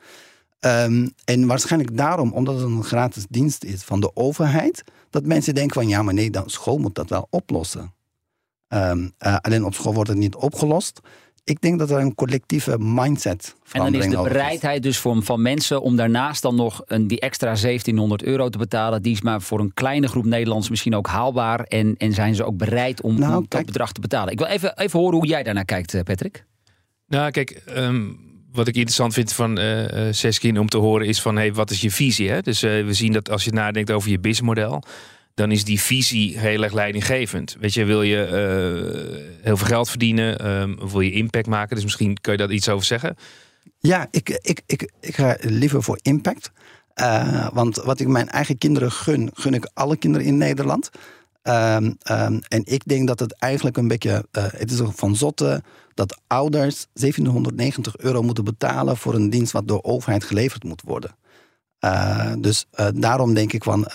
Um, 0.60 1.12
en 1.24 1.46
waarschijnlijk 1.46 1.96
daarom, 1.96 2.32
omdat 2.32 2.54
het 2.54 2.64
een 2.64 2.84
gratis 2.84 3.26
dienst 3.28 3.64
is 3.64 3.82
van 3.82 4.00
de 4.00 4.16
overheid, 4.16 4.84
dat 5.10 5.24
mensen 5.24 5.54
denken 5.54 5.74
van 5.74 5.88
ja, 5.88 6.02
maar 6.02 6.14
nee, 6.14 6.30
dan 6.30 6.50
school 6.50 6.78
moet 6.78 6.94
dat 6.94 7.08
wel 7.08 7.26
oplossen. 7.30 7.94
Um, 8.68 9.12
uh, 9.18 9.36
alleen 9.36 9.64
op 9.64 9.74
school 9.74 9.94
wordt 9.94 10.08
het 10.08 10.18
niet 10.18 10.34
opgelost. 10.34 11.00
Ik 11.44 11.60
denk 11.60 11.78
dat 11.78 11.90
er 11.90 11.98
een 11.98 12.14
collectieve 12.14 12.78
mindset 12.78 13.54
En 13.72 13.80
dan 13.80 13.94
is 13.94 14.08
de 14.08 14.22
bereidheid 14.22 14.82
dus 14.82 14.98
voor, 14.98 15.22
van 15.22 15.42
mensen 15.42 15.82
om 15.82 15.96
daarnaast 15.96 16.42
dan 16.42 16.54
nog 16.54 16.82
een, 16.86 17.06
die 17.06 17.20
extra 17.20 17.46
1700 17.46 18.22
euro 18.22 18.48
te 18.48 18.58
betalen. 18.58 19.02
Die 19.02 19.12
is 19.12 19.22
maar 19.22 19.42
voor 19.42 19.60
een 19.60 19.74
kleine 19.74 20.08
groep 20.08 20.24
Nederlands 20.24 20.70
misschien 20.70 20.94
ook 20.94 21.06
haalbaar. 21.06 21.60
En, 21.60 21.94
en 21.96 22.12
zijn 22.12 22.34
ze 22.34 22.44
ook 22.44 22.56
bereid 22.56 23.02
om, 23.02 23.18
Nou, 23.18 23.36
om 23.36 23.46
dat 23.48 23.66
bedrag 23.66 23.92
te 23.92 24.00
betalen. 24.00 24.32
Ik 24.32 24.38
wil 24.38 24.46
even, 24.46 24.78
even 24.78 24.98
horen 24.98 25.18
hoe 25.18 25.26
jij 25.26 25.42
daarnaar 25.42 25.64
kijkt, 25.64 25.94
eh, 25.94 26.02
Patrick. 26.02 26.44
Nou, 27.06 27.30
kijk, 27.30 27.50
ehm, 27.50 28.10
wat 28.52 28.68
ik 28.68 28.74
interessant 28.74 29.14
vind 29.14 29.32
van 29.32 29.58
eh, 29.58 30.06
Seskin 30.10 30.58
om 30.58 30.68
te 30.68 30.76
horen 30.76 31.06
is 31.06 31.20
van, 31.20 31.36
hey, 31.36 31.52
wat 31.52 31.70
is 31.70 31.80
je 31.80 31.90
visie? 31.90 32.30
Hè? 32.30 32.40
Dus 32.40 32.62
eh, 32.62 32.84
we 32.84 32.92
zien 32.92 33.12
dat 33.12 33.30
als 33.30 33.44
je 33.44 33.52
nadenkt 33.52 33.90
over 33.90 34.10
je 34.10 34.18
businessmodel, 34.18 34.82
dan 35.34 35.50
is 35.50 35.64
die 35.64 35.80
visie 35.80 36.38
heel 36.38 36.62
erg 36.62 36.72
leidinggevend. 36.72 37.56
Weet 37.60 37.74
je, 37.74 37.84
wil 37.84 38.02
je 38.02 38.16
heel 39.42 39.56
veel 39.56 39.66
geld 39.66 39.88
verdienen, 39.88 40.38
of 40.82 40.92
wil 40.92 41.00
je 41.00 41.12
impact 41.12 41.46
maken? 41.46 41.74
Dus 41.74 41.84
misschien 41.84 42.20
kun 42.20 42.32
je 42.32 42.38
daar 42.38 42.50
iets 42.50 42.68
over 42.68 42.86
zeggen. 42.86 43.16
Ja, 43.80 44.08
ik, 44.10 44.28
ik, 44.28 44.60
ik, 44.66 44.90
ik 45.00 45.14
ga 45.14 45.36
liever 45.40 45.82
voor 45.82 45.98
impact. 46.02 46.50
Uh, 47.00 47.48
want 47.52 47.76
wat 47.76 48.00
ik 48.00 48.06
mijn 48.06 48.28
eigen 48.28 48.58
kinderen 48.58 48.92
gun, 48.92 49.30
gun 49.34 49.54
ik 49.54 49.70
alle 49.74 49.96
kinderen 49.96 50.26
in 50.26 50.36
Nederland. 50.36 50.90
Um, 51.48 51.96
um, 52.10 52.40
en 52.48 52.62
ik 52.64 52.82
denk 52.84 53.06
dat 53.06 53.18
het 53.18 53.38
eigenlijk 53.38 53.76
een 53.76 53.88
beetje, 53.88 54.10
uh, 54.10 54.44
het 54.46 54.70
is 54.70 54.80
van 54.84 55.16
zotte 55.16 55.62
dat 55.94 56.20
ouders 56.26 56.86
1790 56.92 57.96
euro 57.96 58.22
moeten 58.22 58.44
betalen 58.44 58.96
voor 58.96 59.14
een 59.14 59.30
dienst 59.30 59.52
wat 59.52 59.68
door 59.68 59.82
overheid 59.82 60.24
geleverd 60.24 60.64
moet 60.64 60.82
worden. 60.84 61.16
Uh, 61.80 62.32
dus 62.38 62.66
daarom 62.94 63.34
denk 63.34 63.52
ik 63.52 63.64
van, 63.64 63.86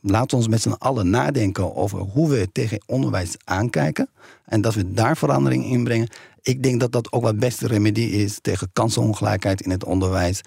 laten 0.00 0.40
we 0.40 0.48
met 0.48 0.62
z'n 0.62 0.70
allen 0.78 1.10
nadenken 1.10 1.76
over 1.76 1.98
hoe 1.98 2.28
we 2.28 2.48
tegen 2.52 2.82
onderwijs 2.86 3.36
aankijken. 3.44 4.08
En 4.44 4.60
dat 4.60 4.74
we 4.74 4.92
daar 4.92 5.16
verandering 5.16 5.64
in 5.64 5.84
brengen. 5.84 6.08
Ik 6.42 6.62
denk 6.62 6.80
dat 6.80 6.92
dat 6.92 7.12
ook 7.12 7.22
wat 7.22 7.38
beste 7.38 7.66
remedie 7.66 8.10
is 8.10 8.38
tegen 8.40 8.70
kansenongelijkheid 8.72 9.60
in 9.60 9.70
het 9.70 9.84
onderwijs. 9.84 10.40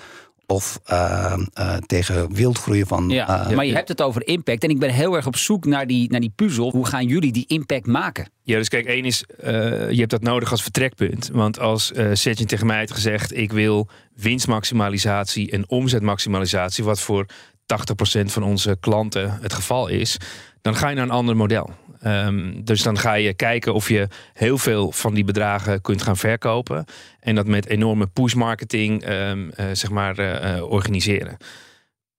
Of 0.48 0.80
uh, 0.92 1.38
uh, 1.60 1.78
tegen 1.78 2.34
wildgroei 2.34 2.86
van. 2.86 3.10
Ja, 3.10 3.50
uh, 3.50 3.56
maar 3.56 3.66
je 3.66 3.74
hebt 3.74 3.88
het 3.88 4.02
over 4.02 4.28
impact. 4.28 4.64
En 4.64 4.70
ik 4.70 4.80
ben 4.80 4.90
heel 4.90 5.16
erg 5.16 5.28
op 5.28 5.36
zoek 5.36 5.66
naar 5.66 5.88
die, 5.88 6.12
naar 6.12 6.20
die 6.20 6.34
puzzel. 6.36 6.72
Hoe 6.72 6.86
gaan 6.86 7.06
jullie 7.06 7.32
die 7.32 7.46
impact 7.48 7.86
maken? 7.86 8.30
Ja, 8.44 8.58
dus 8.58 8.70
kijk, 8.70 8.86
één 8.86 9.06
is, 9.06 9.24
uh, 9.44 9.50
je 9.90 10.00
hebt 10.00 10.10
dat 10.10 10.22
nodig 10.22 10.52
als 10.52 10.64
vertrekpunt. 10.64 11.30
Want 11.34 11.60
als 11.60 11.92
uh, 11.92 12.10
Setjen 12.14 12.48
tegen 12.48 12.68
mij 12.68 12.80
had 12.80 12.92
gezegd, 12.92 13.38
ik 13.38 13.52
wil 13.52 13.88
winstmaximalisatie 14.16 15.52
en 15.52 15.70
omzetmaximalisatie, 15.70 16.84
wat 16.84 17.00
voor 17.00 17.26
80% 17.26 18.26
van 18.26 18.44
onze 18.44 18.78
klanten 18.80 19.38
het 19.42 19.54
geval 19.54 19.88
is, 19.88 20.18
dan 20.62 20.76
ga 20.76 20.90
je 20.90 20.96
naar 20.96 21.04
een 21.04 21.12
ander 21.12 21.36
model. 21.36 21.70
Um, 22.08 22.64
dus 22.64 22.82
dan 22.84 22.98
ga 22.98 23.14
je 23.14 23.34
kijken 23.34 23.74
of 23.74 23.90
je 23.90 24.08
heel 24.34 24.58
veel 24.58 24.92
van 24.92 25.14
die 25.14 25.24
bedragen 25.24 25.82
kunt 25.82 26.02
gaan 26.02 26.18
verkopen. 26.18 26.86
En 27.20 27.36
dat 27.36 27.48
met 27.48 27.68
enorme 27.68 28.08
push 28.08 28.34
marketing 28.34 29.10
um, 29.10 29.46
uh, 29.46 29.66
zeg 29.74 29.90
maar, 29.90 30.20
uh, 30.20 30.64
organiseren. 30.64 31.38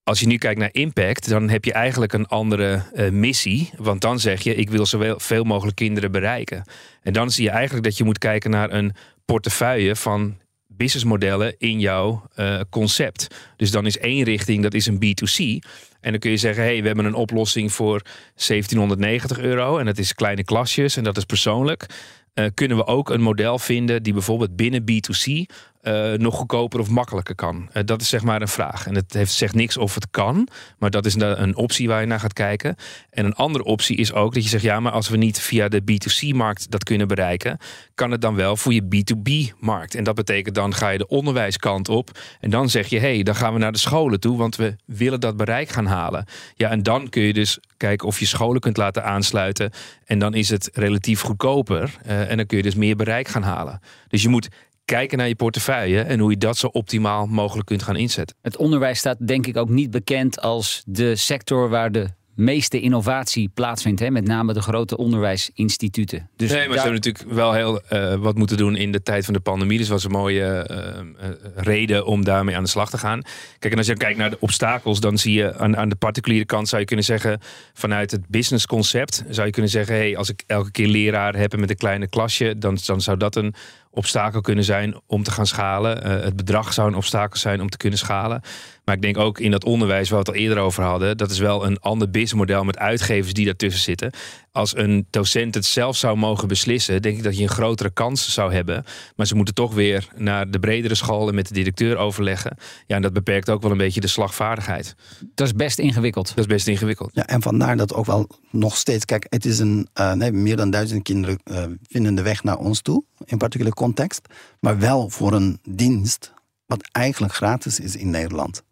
Als 0.03 0.21
je 0.21 0.27
nu 0.27 0.39
kijkt 0.39 0.61
naar 0.61 0.69
impact, 0.73 1.29
dan 1.29 1.49
heb 1.49 1.65
je 1.65 1.73
eigenlijk 1.73 2.13
een 2.13 2.27
andere 2.27 2.83
missie. 3.11 3.71
Want 3.77 4.01
dan 4.01 4.21
zeg 4.21 4.43
je, 4.43 4.55
ik 4.55 4.71
wil 4.71 4.87
zoveel 4.87 5.45
mogelijk 5.45 5.77
kinderen 5.77 6.13
bereiken. 6.13 6.65
En 7.03 7.13
dan 7.13 7.31
zie 7.31 7.45
je 7.45 7.51
eigenlijk 7.51 7.85
dat 7.85 7.97
je 7.97 8.05
moet 8.05 8.19
kijken 8.19 8.51
naar 8.51 8.73
een 8.73 8.95
portefeuille 9.25 9.97
van 9.97 10.37
businessmodellen 10.67 11.55
in 11.59 11.81
jouw 11.81 12.23
concept. 12.71 13.27
Dus 13.57 13.71
dan 13.71 13.87
is 13.87 13.99
één 13.99 14.25
richting, 14.25 14.63
dat 14.63 14.75
is 14.75 14.87
een 14.87 14.99
B2C. 15.05 15.67
En 16.07 16.13
dan 16.13 16.21
kun 16.21 16.31
je 16.31 16.37
zeggen, 16.37 16.65
hey, 16.65 16.81
we 16.81 16.87
hebben 16.87 17.05
een 17.05 17.15
oplossing 17.15 17.73
voor 17.73 18.03
1790 18.35 19.39
euro. 19.39 19.79
En 19.79 19.85
dat 19.85 19.99
is 19.99 20.15
kleine 20.15 20.45
klasjes 20.45 20.97
en 20.97 21.05
dat 21.05 21.17
is 21.17 21.25
persoonlijk. 21.25 21.87
Uh, 22.35 22.47
kunnen 22.55 22.77
we 22.77 22.87
ook 22.87 23.11
een 23.11 23.21
model 23.21 23.59
vinden 23.59 24.03
die 24.03 24.13
bijvoorbeeld 24.13 24.57
binnen 24.57 24.83
B2C 24.83 25.55
uh, 25.87 26.13
nog 26.13 26.35
goedkoper 26.35 26.81
of 26.81 26.89
makkelijker 26.89 27.35
kan? 27.35 27.69
Uh, 27.75 27.83
dat 27.85 28.01
is 28.01 28.09
zeg 28.09 28.23
maar 28.23 28.41
een 28.41 28.49
vraag. 28.49 28.87
En 28.87 28.95
het 28.95 29.13
heeft, 29.13 29.33
zegt 29.33 29.55
niks 29.55 29.77
of 29.77 29.95
het 29.95 30.11
kan, 30.11 30.49
maar 30.79 30.91
dat 30.91 31.07
is 31.07 31.15
een 31.15 31.57
optie 31.57 31.89
waar 31.89 32.01
je 32.01 32.07
naar 32.07 32.21
gaat 32.21 32.33
kijken. 32.33 32.77
En 33.11 33.25
een 33.25 33.35
andere 33.35 33.65
optie 33.65 33.97
is 33.97 34.13
ook 34.13 34.35
dat 34.35 34.43
je 34.43 34.49
zegt, 34.49 34.63
ja, 34.63 34.81
maar 34.81 34.93
als 34.93 35.09
we 35.09 35.17
niet 35.17 35.41
via 35.41 35.69
de 35.69 35.81
B2C-markt 35.81 36.71
dat 36.71 36.85
kunnen 36.85 37.09
bereiken, 37.09 37.59
kan 37.95 38.11
het 38.11 38.21
dan 38.21 38.35
wel 38.35 38.57
voor 38.57 38.73
je 38.73 38.83
B2B-markt. 38.83 39.95
En 39.95 40.05
dat 40.05 40.15
betekent 40.15 40.55
dan 40.55 40.75
ga 40.75 40.89
je 40.89 40.99
de 40.99 41.09
onderwijskant 41.09 41.89
op 41.89 42.19
en 42.41 42.51
dan 42.51 42.69
zeg 42.69 42.87
je, 42.89 42.99
hé, 42.99 43.15
hey, 43.15 43.23
dan 43.23 43.35
gaan 43.35 43.53
we 43.53 43.59
naar 43.59 43.73
de 43.73 43.79
scholen 43.79 44.21
toe, 44.21 44.37
want 44.37 44.57
we 44.57 44.77
willen 44.85 45.21
dat 45.21 45.37
bereik 45.37 45.69
gaan 45.69 45.87
halen. 45.87 46.25
Ja, 46.55 46.71
en 46.71 46.83
dan 46.83 47.09
kun 47.09 47.23
je 47.23 47.33
dus 47.33 47.59
kijken 47.77 48.07
of 48.07 48.19
je 48.19 48.27
scholen 48.27 48.61
kunt 48.61 48.77
laten 48.77 49.05
aansluiten. 49.05 49.71
En 50.05 50.19
dan 50.19 50.35
is 50.35 50.49
het 50.49 50.71
relatief 50.73 51.21
goedkoper. 51.21 51.95
Uh, 52.07 52.31
en 52.31 52.37
dan 52.37 52.47
kun 52.47 52.57
je 52.57 52.63
dus 52.63 52.75
meer 52.75 52.97
bereik 52.97 53.29
gaan 53.29 53.43
halen. 53.43 53.81
Dus 54.09 54.23
je 54.23 54.29
moet 54.29 54.49
kijken 54.87 55.19
naar 55.19 55.29
je 55.29 55.35
portefeuille 55.35 56.01
en 56.01 56.19
hoe 56.19 56.31
je 56.31 56.39
dat 56.39 56.57
zo 56.57 56.67
optimaal 56.67 57.27
mogelijk 57.27 57.67
kunt 57.67 57.83
gaan 57.83 57.97
inzetten. 57.97 58.37
Het 58.43 58.57
onderwijs 58.57 58.99
staat 58.99 59.27
denk 59.27 59.47
ik 59.47 59.57
ook 59.57 59.69
niet 59.69 59.91
bekend 59.91 60.41
als 60.41 60.83
de 60.87 61.17
sector 61.17 61.69
waar 61.69 61.93
de 61.93 62.07
meeste 62.35 62.81
innovatie 62.81 63.51
plaatsvindt. 63.55 64.01
Hè? 64.01 64.11
Met 64.11 64.27
name 64.27 64.53
de 64.53 64.61
grote 64.61 64.97
onderwijsinstituten. 64.97 66.31
Dus 66.37 66.51
nee, 66.51 66.59
maar 66.59 66.77
daar... 66.77 66.77
ze 66.77 66.91
hebben 66.91 67.01
natuurlijk 67.05 67.35
wel 67.35 67.53
heel 67.53 67.81
uh, 67.93 68.15
wat 68.15 68.37
moeten 68.37 68.57
doen 68.57 68.77
in 68.77 68.93
de 68.93 69.03
tijd 69.03 69.25
van 69.25 69.35
de 69.35 69.41
pandemie. 69.41 69.79
Dus 69.79 69.89
was 69.89 70.05
een 70.05 70.11
mooie 70.11 70.69
uh, 70.71 71.29
uh, 71.29 71.37
reden 71.55 72.07
om 72.07 72.25
daarmee 72.25 72.57
aan 72.57 72.63
de 72.63 72.69
slag 72.69 72.91
te 72.91 72.99
gaan. 72.99 73.23
Kijk, 73.59 73.73
en 73.73 73.79
als 73.79 73.87
je 73.87 73.97
kijkt 73.97 74.19
naar 74.19 74.31
de 74.31 74.41
obstakels, 74.41 75.01
dan 75.01 75.19
zie 75.19 75.33
je 75.33 75.59
aan, 75.59 75.77
aan 75.77 75.89
de 75.89 75.97
particuliere 75.97 76.45
kant 76.45 76.69
zou 76.69 76.81
je 76.81 76.87
kunnen 76.87 77.05
zeggen, 77.05 77.41
vanuit 77.73 78.11
het 78.11 78.29
businessconcept 78.29 79.25
zou 79.29 79.47
je 79.47 79.53
kunnen 79.53 79.71
zeggen, 79.71 79.95
hey, 79.95 80.17
als 80.17 80.29
ik 80.29 80.43
elke 80.47 80.71
keer 80.71 80.89
leraar 80.89 81.37
heb 81.37 81.57
met 81.57 81.71
een 81.71 81.77
kleine 81.77 82.09
klasje, 82.09 82.59
dan, 82.59 82.79
dan 82.87 83.01
zou 83.01 83.17
dat 83.17 83.37
een 83.37 83.55
obstakel 83.97 84.41
kunnen 84.41 84.65
zijn 84.65 85.01
om 85.07 85.23
te 85.23 85.31
gaan 85.31 85.47
schalen. 85.47 86.03
Eh, 86.03 86.25
het 86.25 86.37
bedrag 86.37 86.73
zou 86.73 86.89
een 86.89 86.97
obstakel 86.97 87.39
zijn 87.39 87.61
om 87.61 87.69
te 87.69 87.77
kunnen 87.77 87.99
schalen. 87.99 88.43
Maar 88.85 88.95
ik 88.95 89.03
denk 89.03 89.19
ook 89.19 89.39
in 89.39 89.51
dat 89.51 89.65
onderwijs 89.65 90.09
waar 90.09 90.23
we 90.23 90.31
het 90.31 90.37
al 90.37 90.43
eerder 90.43 90.59
over 90.59 90.83
hadden, 90.83 91.17
dat 91.17 91.31
is 91.31 91.39
wel 91.39 91.67
een 91.67 91.79
ander 91.79 92.11
businessmodel 92.11 92.65
met 92.65 92.79
uitgevers 92.79 93.33
die 93.33 93.45
daartussen 93.45 93.83
zitten. 93.83 94.13
Als 94.53 94.77
een 94.77 95.07
docent 95.11 95.55
het 95.55 95.65
zelf 95.65 95.97
zou 95.97 96.17
mogen 96.17 96.49
beslissen, 96.49 97.03
denk 97.03 97.17
ik 97.17 97.23
dat 97.23 97.37
je 97.37 97.43
een 97.43 97.49
grotere 97.49 97.91
kans 97.91 98.33
zou 98.33 98.53
hebben. 98.53 98.85
Maar 99.17 99.27
ze 99.27 99.35
moeten 99.35 99.55
toch 99.55 99.75
weer 99.75 100.09
naar 100.17 100.51
de 100.51 100.59
bredere 100.59 100.95
scholen 100.95 101.35
met 101.35 101.49
de 101.49 101.55
directeur 101.55 101.97
overleggen. 101.97 102.57
Ja, 102.87 102.97
en 102.97 103.03
dat 103.03 103.13
beperkt 103.13 103.51
ook 103.51 103.63
wel 103.63 103.71
een 103.71 103.77
beetje 103.77 104.01
de 104.01 104.07
slagvaardigheid. 104.07 104.95
Dat 105.35 105.47
is 105.47 105.53
best 105.53 105.79
ingewikkeld. 105.79 106.29
Dat 106.29 106.39
is 106.39 106.47
best 106.47 106.67
ingewikkeld. 106.67 107.11
Ja, 107.13 107.27
en 107.27 107.43
vandaar 107.43 107.77
dat 107.77 107.95
ook 107.95 108.07
wel 108.07 108.29
nog 108.51 108.77
steeds, 108.77 109.05
kijk, 109.05 109.27
het 109.29 109.45
is 109.45 109.59
een, 109.59 109.89
uh, 110.01 110.13
nee, 110.13 110.33
meer 110.33 110.57
dan 110.57 110.71
duizend 110.71 111.03
kinderen 111.03 111.39
uh, 111.45 111.65
vinden 111.89 112.15
de 112.15 112.23
weg 112.23 112.43
naar 112.43 112.59
ons 112.59 112.81
toe, 112.81 113.05
in 113.25 113.39
particular 113.39 113.73
context, 113.87 114.29
maar 114.61 114.79
wel 114.79 115.11
voor 115.11 115.33
een 115.33 115.59
dienst 115.69 116.33
wat 116.67 116.89
eigenlijk 116.93 117.35
gratis 117.35 117.81
is 117.81 117.97
in 117.97 118.11
Nederland. 118.11 118.63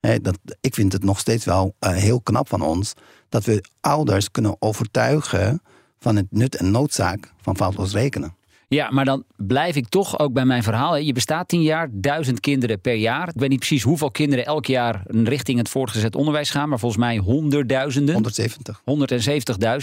Dat, 0.00 0.38
ik 0.60 0.74
vind 0.74 0.92
het 0.92 1.04
nog 1.04 1.18
steeds 1.18 1.44
wel 1.44 1.74
uh, 1.80 1.90
heel 1.90 2.20
knap 2.20 2.48
van 2.48 2.62
ons 2.62 2.94
dat 3.28 3.44
we 3.44 3.64
ouders 3.80 4.30
kunnen 4.30 4.56
overtuigen 4.58 5.62
van 5.98 6.16
het 6.16 6.26
nut 6.30 6.56
en 6.56 6.70
noodzaak 6.70 7.32
van 7.42 7.56
foutloos 7.56 7.92
rekenen. 7.92 8.34
Ja, 8.68 8.90
maar 8.90 9.04
dan 9.04 9.24
blijf 9.36 9.76
ik 9.76 9.88
toch 9.88 10.18
ook 10.18 10.32
bij 10.32 10.44
mijn 10.44 10.62
verhaal. 10.62 10.96
Je 10.96 11.12
bestaat 11.12 11.48
tien 11.48 11.62
jaar, 11.62 11.88
duizend 11.92 12.40
kinderen 12.40 12.80
per 12.80 12.94
jaar. 12.94 13.28
Ik 13.28 13.40
weet 13.40 13.48
niet 13.48 13.58
precies 13.58 13.82
hoeveel 13.82 14.10
kinderen 14.10 14.44
elk 14.44 14.66
jaar 14.66 15.02
richting 15.06 15.58
het 15.58 15.68
voortgezet 15.68 16.16
onderwijs 16.16 16.50
gaan, 16.50 16.68
maar 16.68 16.78
volgens 16.78 17.00
mij 17.00 17.16
honderdduizenden. 17.16 18.14
170. 18.14 18.82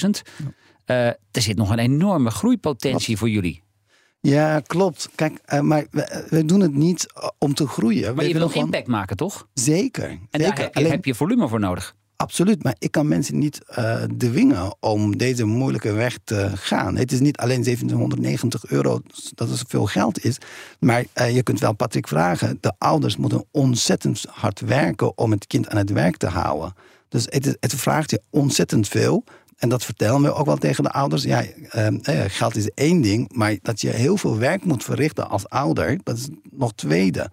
170.000. 0.08 0.10
Uh, 0.86 1.06
er 1.08 1.18
zit 1.32 1.58
nog 1.58 1.70
een 1.70 1.80
enorme 1.80 2.30
groeipotentie 2.30 3.10
Wat? 3.10 3.20
voor 3.20 3.30
jullie. 3.30 3.64
Ja, 4.20 4.60
klopt. 4.60 5.10
Kijk, 5.16 5.40
uh, 5.54 5.60
maar 5.60 5.86
we, 5.92 6.26
we, 6.30 6.46
doen 6.46 6.60
het 6.60 6.74
niet 6.74 7.08
om 7.38 7.54
te 7.54 7.68
groeien. 7.68 8.16
Maar 8.16 8.24
we 8.24 8.30
je 8.30 8.38
wil 8.38 8.48
gewoon... 8.48 8.66
impact 8.66 8.88
maken, 8.88 9.18
toch? 9.18 9.48
Zeker. 9.54 10.10
En 10.10 10.20
zeker. 10.32 10.40
daar 10.40 10.48
heb 10.48 10.74
je, 10.74 10.80
Alleen... 10.80 10.92
heb 10.92 11.06
je 11.06 11.16
volume 11.16 11.48
voor 11.48 11.60
nodig. 11.60 11.96
Absoluut, 12.18 12.64
maar 12.64 12.76
ik 12.80 12.92
kan 12.92 13.08
mensen 13.08 13.38
niet 13.38 13.62
uh, 13.80 14.04
dwingen 14.04 14.76
om 14.80 15.18
deze 15.18 15.46
moeilijke 15.46 15.92
weg 15.92 16.18
te 16.24 16.52
gaan. 16.54 16.96
Het 16.96 17.12
is 17.12 17.20
niet 17.20 17.38
alleen 17.38 17.64
1790 17.64 18.66
euro 18.66 19.02
dat 19.36 19.50
het 19.50 19.64
veel 19.68 19.86
geld 19.86 20.24
is. 20.24 20.38
Maar 20.80 21.06
uh, 21.16 21.36
je 21.36 21.44
kunt 21.44 21.60
wel 21.60 21.74
Patrick 21.74 22.08
vragen. 22.08 22.58
De 22.62 22.74
ouders 22.78 23.18
moeten 23.18 23.46
ontzettend 23.52 24.26
hard 24.30 24.60
werken 24.60 25.18
om 25.18 25.32
het 25.32 25.48
kind 25.48 25.70
aan 25.70 25.78
het 25.78 25.92
werk 25.92 26.18
te 26.18 26.28
houden. 26.28 26.74
Dus 27.10 27.26
het, 27.30 27.58
het 27.60 27.76
vraagt 27.76 28.12
je 28.12 28.22
ontzettend 28.30 28.88
veel. 28.88 29.24
En 29.58 29.70
dat 29.70 29.86
vertellen 29.86 30.22
we 30.22 30.34
ook 30.34 30.46
wel 30.46 30.58
tegen 30.58 30.84
de 30.84 30.92
ouders. 30.92 31.24
Ja, 31.24 31.44
uh, 31.76 31.88
geld 32.28 32.56
is 32.56 32.70
één 32.70 33.02
ding, 33.02 33.34
maar 33.34 33.58
dat 33.62 33.82
je 33.82 33.90
heel 33.90 34.18
veel 34.18 34.38
werk 34.38 34.64
moet 34.64 34.84
verrichten 34.84 35.30
als 35.30 35.50
ouder, 35.50 36.00
dat 36.04 36.18
is 36.18 36.28
nog 36.52 36.74
tweede. 36.74 37.30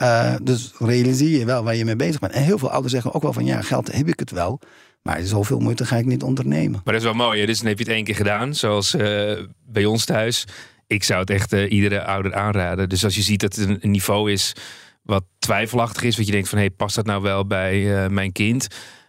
Uh, 0.00 0.34
dus 0.42 0.72
realiseer 0.78 1.38
je 1.38 1.44
wel 1.44 1.64
waar 1.64 1.74
je 1.74 1.84
mee 1.84 1.96
bezig 1.96 2.20
bent. 2.20 2.32
En 2.32 2.42
heel 2.42 2.58
veel 2.58 2.70
ouders 2.70 2.92
zeggen 2.92 3.14
ook 3.14 3.22
wel 3.22 3.32
van 3.32 3.44
ja, 3.44 3.62
geld 3.62 3.92
heb 3.92 4.08
ik 4.08 4.18
het 4.18 4.30
wel. 4.30 4.60
Maar 5.02 5.22
zoveel 5.22 5.58
moeite 5.58 5.86
ga 5.86 5.96
ik 5.96 6.06
niet 6.06 6.22
ondernemen. 6.22 6.80
Maar 6.84 6.94
dat 6.94 7.02
is 7.02 7.02
wel 7.02 7.14
mooi. 7.14 7.46
Dus 7.46 7.58
dan 7.58 7.66
heb 7.68 7.78
je 7.78 7.84
het 7.84 7.92
één 7.92 8.04
keer 8.04 8.14
gedaan. 8.14 8.54
Zoals 8.54 8.94
uh, 8.94 9.32
bij 9.66 9.84
ons 9.84 10.04
thuis. 10.04 10.44
Ik 10.86 11.04
zou 11.04 11.20
het 11.20 11.30
echt 11.30 11.52
iedere 11.52 12.04
ouder 12.04 12.34
aanraden. 12.34 12.88
Dus 12.88 13.04
als 13.04 13.14
je 13.14 13.22
ziet 13.22 13.40
dat 13.40 13.56
het 13.56 13.68
een, 13.68 13.90
niveau 13.90 14.32
is 14.32 14.52
wat 15.02 15.24
twijfelachtig 15.38 16.02
is. 16.02 16.16
Wat 16.16 16.26
je 16.26 16.32
denkt 16.32 16.48
van 16.48 16.58
hey, 16.58 16.70
past 16.70 16.94
dat 16.94 17.06
nou 17.06 17.22
wel 17.22 17.46
bij 17.46 18.08
mijn 18.10 18.32
kind? 18.32 18.66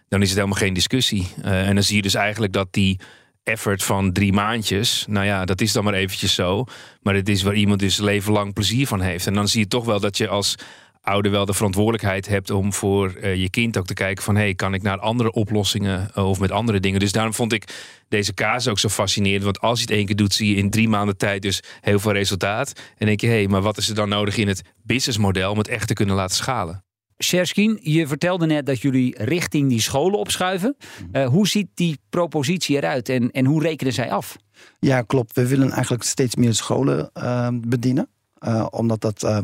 Dan 0.08 0.22
is 0.22 0.28
het 0.28 0.38
helemaal 0.38 0.58
geen 0.58 0.74
discussie. 0.74 1.28
en 1.42 1.74
dan 1.74 1.82
zie 1.82 1.96
je 1.96 2.02
dus 2.02 2.14
eigenlijk 2.14 2.52
dat 2.52 2.68
die 2.70 3.00
effort 3.48 3.82
van 3.82 4.12
drie 4.12 4.32
maandjes. 4.32 5.04
Nou 5.08 5.26
ja, 5.26 5.44
dat 5.44 5.60
is 5.60 5.72
dan 5.72 5.84
maar 5.84 5.94
eventjes 5.94 6.34
zo. 6.34 6.64
Maar 7.02 7.14
het 7.14 7.28
is 7.28 7.42
waar 7.42 7.54
iemand 7.54 7.80
dus 7.80 7.98
leven 7.98 8.32
lang 8.32 8.52
plezier 8.52 8.86
van 8.86 9.00
heeft. 9.00 9.26
En 9.26 9.34
dan 9.34 9.48
zie 9.48 9.60
je 9.60 9.68
toch 9.68 9.84
wel 9.84 10.00
dat 10.00 10.16
je 10.16 10.28
als 10.28 10.54
ouder 11.02 11.30
wel 11.30 11.44
de 11.44 11.52
verantwoordelijkheid 11.52 12.28
hebt 12.28 12.50
om 12.50 12.72
voor 12.72 13.14
uh, 13.16 13.34
je 13.34 13.50
kind 13.50 13.78
ook 13.78 13.86
te 13.86 13.94
kijken 13.94 14.24
van 14.24 14.36
hey, 14.36 14.54
kan 14.54 14.74
ik 14.74 14.82
naar 14.82 14.98
andere 14.98 15.32
oplossingen 15.32 16.10
uh, 16.16 16.28
of 16.28 16.40
met 16.40 16.50
andere 16.50 16.80
dingen. 16.80 17.00
Dus 17.00 17.12
daarom 17.12 17.34
vond 17.34 17.52
ik 17.52 17.64
deze 18.08 18.32
kaas 18.32 18.68
ook 18.68 18.78
zo 18.78 18.88
fascinerend. 18.88 19.44
Want 19.44 19.60
als 19.60 19.78
je 19.78 19.84
het 19.84 19.94
één 19.94 20.06
keer 20.06 20.16
doet, 20.16 20.34
zie 20.34 20.50
je 20.50 20.56
in 20.56 20.70
drie 20.70 20.88
maanden 20.88 21.16
tijd 21.16 21.42
dus 21.42 21.62
heel 21.80 21.98
veel 21.98 22.12
resultaat. 22.12 22.72
En 22.96 23.06
denk 23.06 23.20
je, 23.20 23.26
hé, 23.26 23.32
hey, 23.32 23.48
maar 23.48 23.62
wat 23.62 23.76
is 23.76 23.88
er 23.88 23.94
dan 23.94 24.08
nodig 24.08 24.36
in 24.36 24.48
het 24.48 24.62
businessmodel 24.82 25.50
om 25.50 25.58
het 25.58 25.68
echt 25.68 25.86
te 25.86 25.94
kunnen 25.94 26.14
laten 26.14 26.36
schalen? 26.36 26.87
Sherskin, 27.24 27.78
je 27.82 28.06
vertelde 28.06 28.46
net 28.46 28.66
dat 28.66 28.80
jullie 28.80 29.24
richting 29.24 29.68
die 29.68 29.80
scholen 29.80 30.18
opschuiven. 30.18 30.76
Uh, 31.12 31.26
hoe 31.26 31.48
ziet 31.48 31.68
die 31.74 31.98
propositie 32.08 32.76
eruit 32.76 33.08
en, 33.08 33.30
en 33.30 33.44
hoe 33.44 33.62
rekenen 33.62 33.92
zij 33.92 34.10
af? 34.10 34.36
Ja, 34.80 35.02
klopt. 35.02 35.34
We 35.34 35.46
willen 35.46 35.70
eigenlijk 35.70 36.02
steeds 36.02 36.34
meer 36.34 36.54
scholen 36.54 37.10
uh, 37.14 37.48
bedienen. 37.52 38.08
Uh, 38.46 38.66
omdat 38.70 39.00
dat 39.00 39.22
uh, 39.22 39.38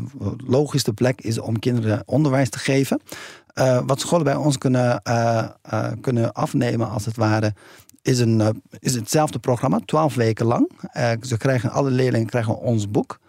logisch 0.47 0.83
de 0.83 0.93
plek 0.93 1.21
is 1.21 1.39
om 1.39 1.59
kinderen 1.59 2.03
onderwijs 2.05 2.49
te 2.49 2.59
geven. 2.59 3.01
Wat 3.85 3.99
scholen 3.99 4.25
bij 4.25 4.35
ons 4.35 4.57
kunnen, 4.57 5.01
kunnen 6.01 6.33
afnemen, 6.33 6.89
als 6.89 7.05
het 7.05 7.15
ware, 7.15 7.53
is, 8.01 8.19
een, 8.19 8.61
is 8.79 8.95
hetzelfde 8.95 9.39
programma, 9.39 9.79
twaalf 9.85 10.15
weken 10.15 10.45
lang. 10.45 10.71
ze 11.21 11.37
krijgen, 11.37 11.71
alle 11.71 11.89
leerlingen 11.89 12.27
krijgen 12.27 12.57
ons 12.57 12.91
boek. 12.91 13.19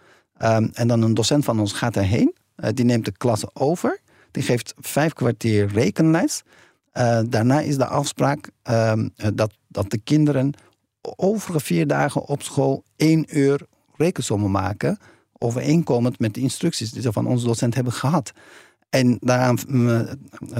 Um, 0.41 0.69
en 0.73 0.87
dan 0.87 1.01
een 1.01 1.13
docent 1.13 1.45
van 1.45 1.59
ons 1.59 1.73
gaat 1.73 1.95
erheen. 1.95 2.35
die 2.73 2.85
neemt 2.85 3.05
de 3.05 3.17
klas 3.17 3.55
over. 3.55 3.99
Die 4.37 4.45
geeft 4.45 4.73
vijf 4.79 5.13
kwartier 5.13 5.67
rekenles. 5.67 6.43
daarna 7.29 7.59
is 7.59 7.77
de 7.77 7.85
afspraak 7.85 8.49
um, 8.69 9.09
dat, 9.33 9.51
dat 9.67 9.89
de 9.91 9.97
kinderen 9.97 10.53
overige 11.01 11.59
vier 11.59 11.87
dagen 11.87 12.21
op 12.21 12.43
school 12.43 12.83
één 12.95 13.37
uur 13.37 13.61
rekensommen 13.95 14.51
maken 14.51 14.97
overeenkomend 15.37 16.19
met 16.19 16.33
de 16.33 16.41
instructies 16.41 16.91
die 16.91 17.01
ze 17.01 17.11
van 17.11 17.27
onze 17.27 17.45
docent 17.45 17.75
hebben 17.75 17.93
gehad. 17.93 18.31
En 18.89 19.17
daaraan, 19.19 19.57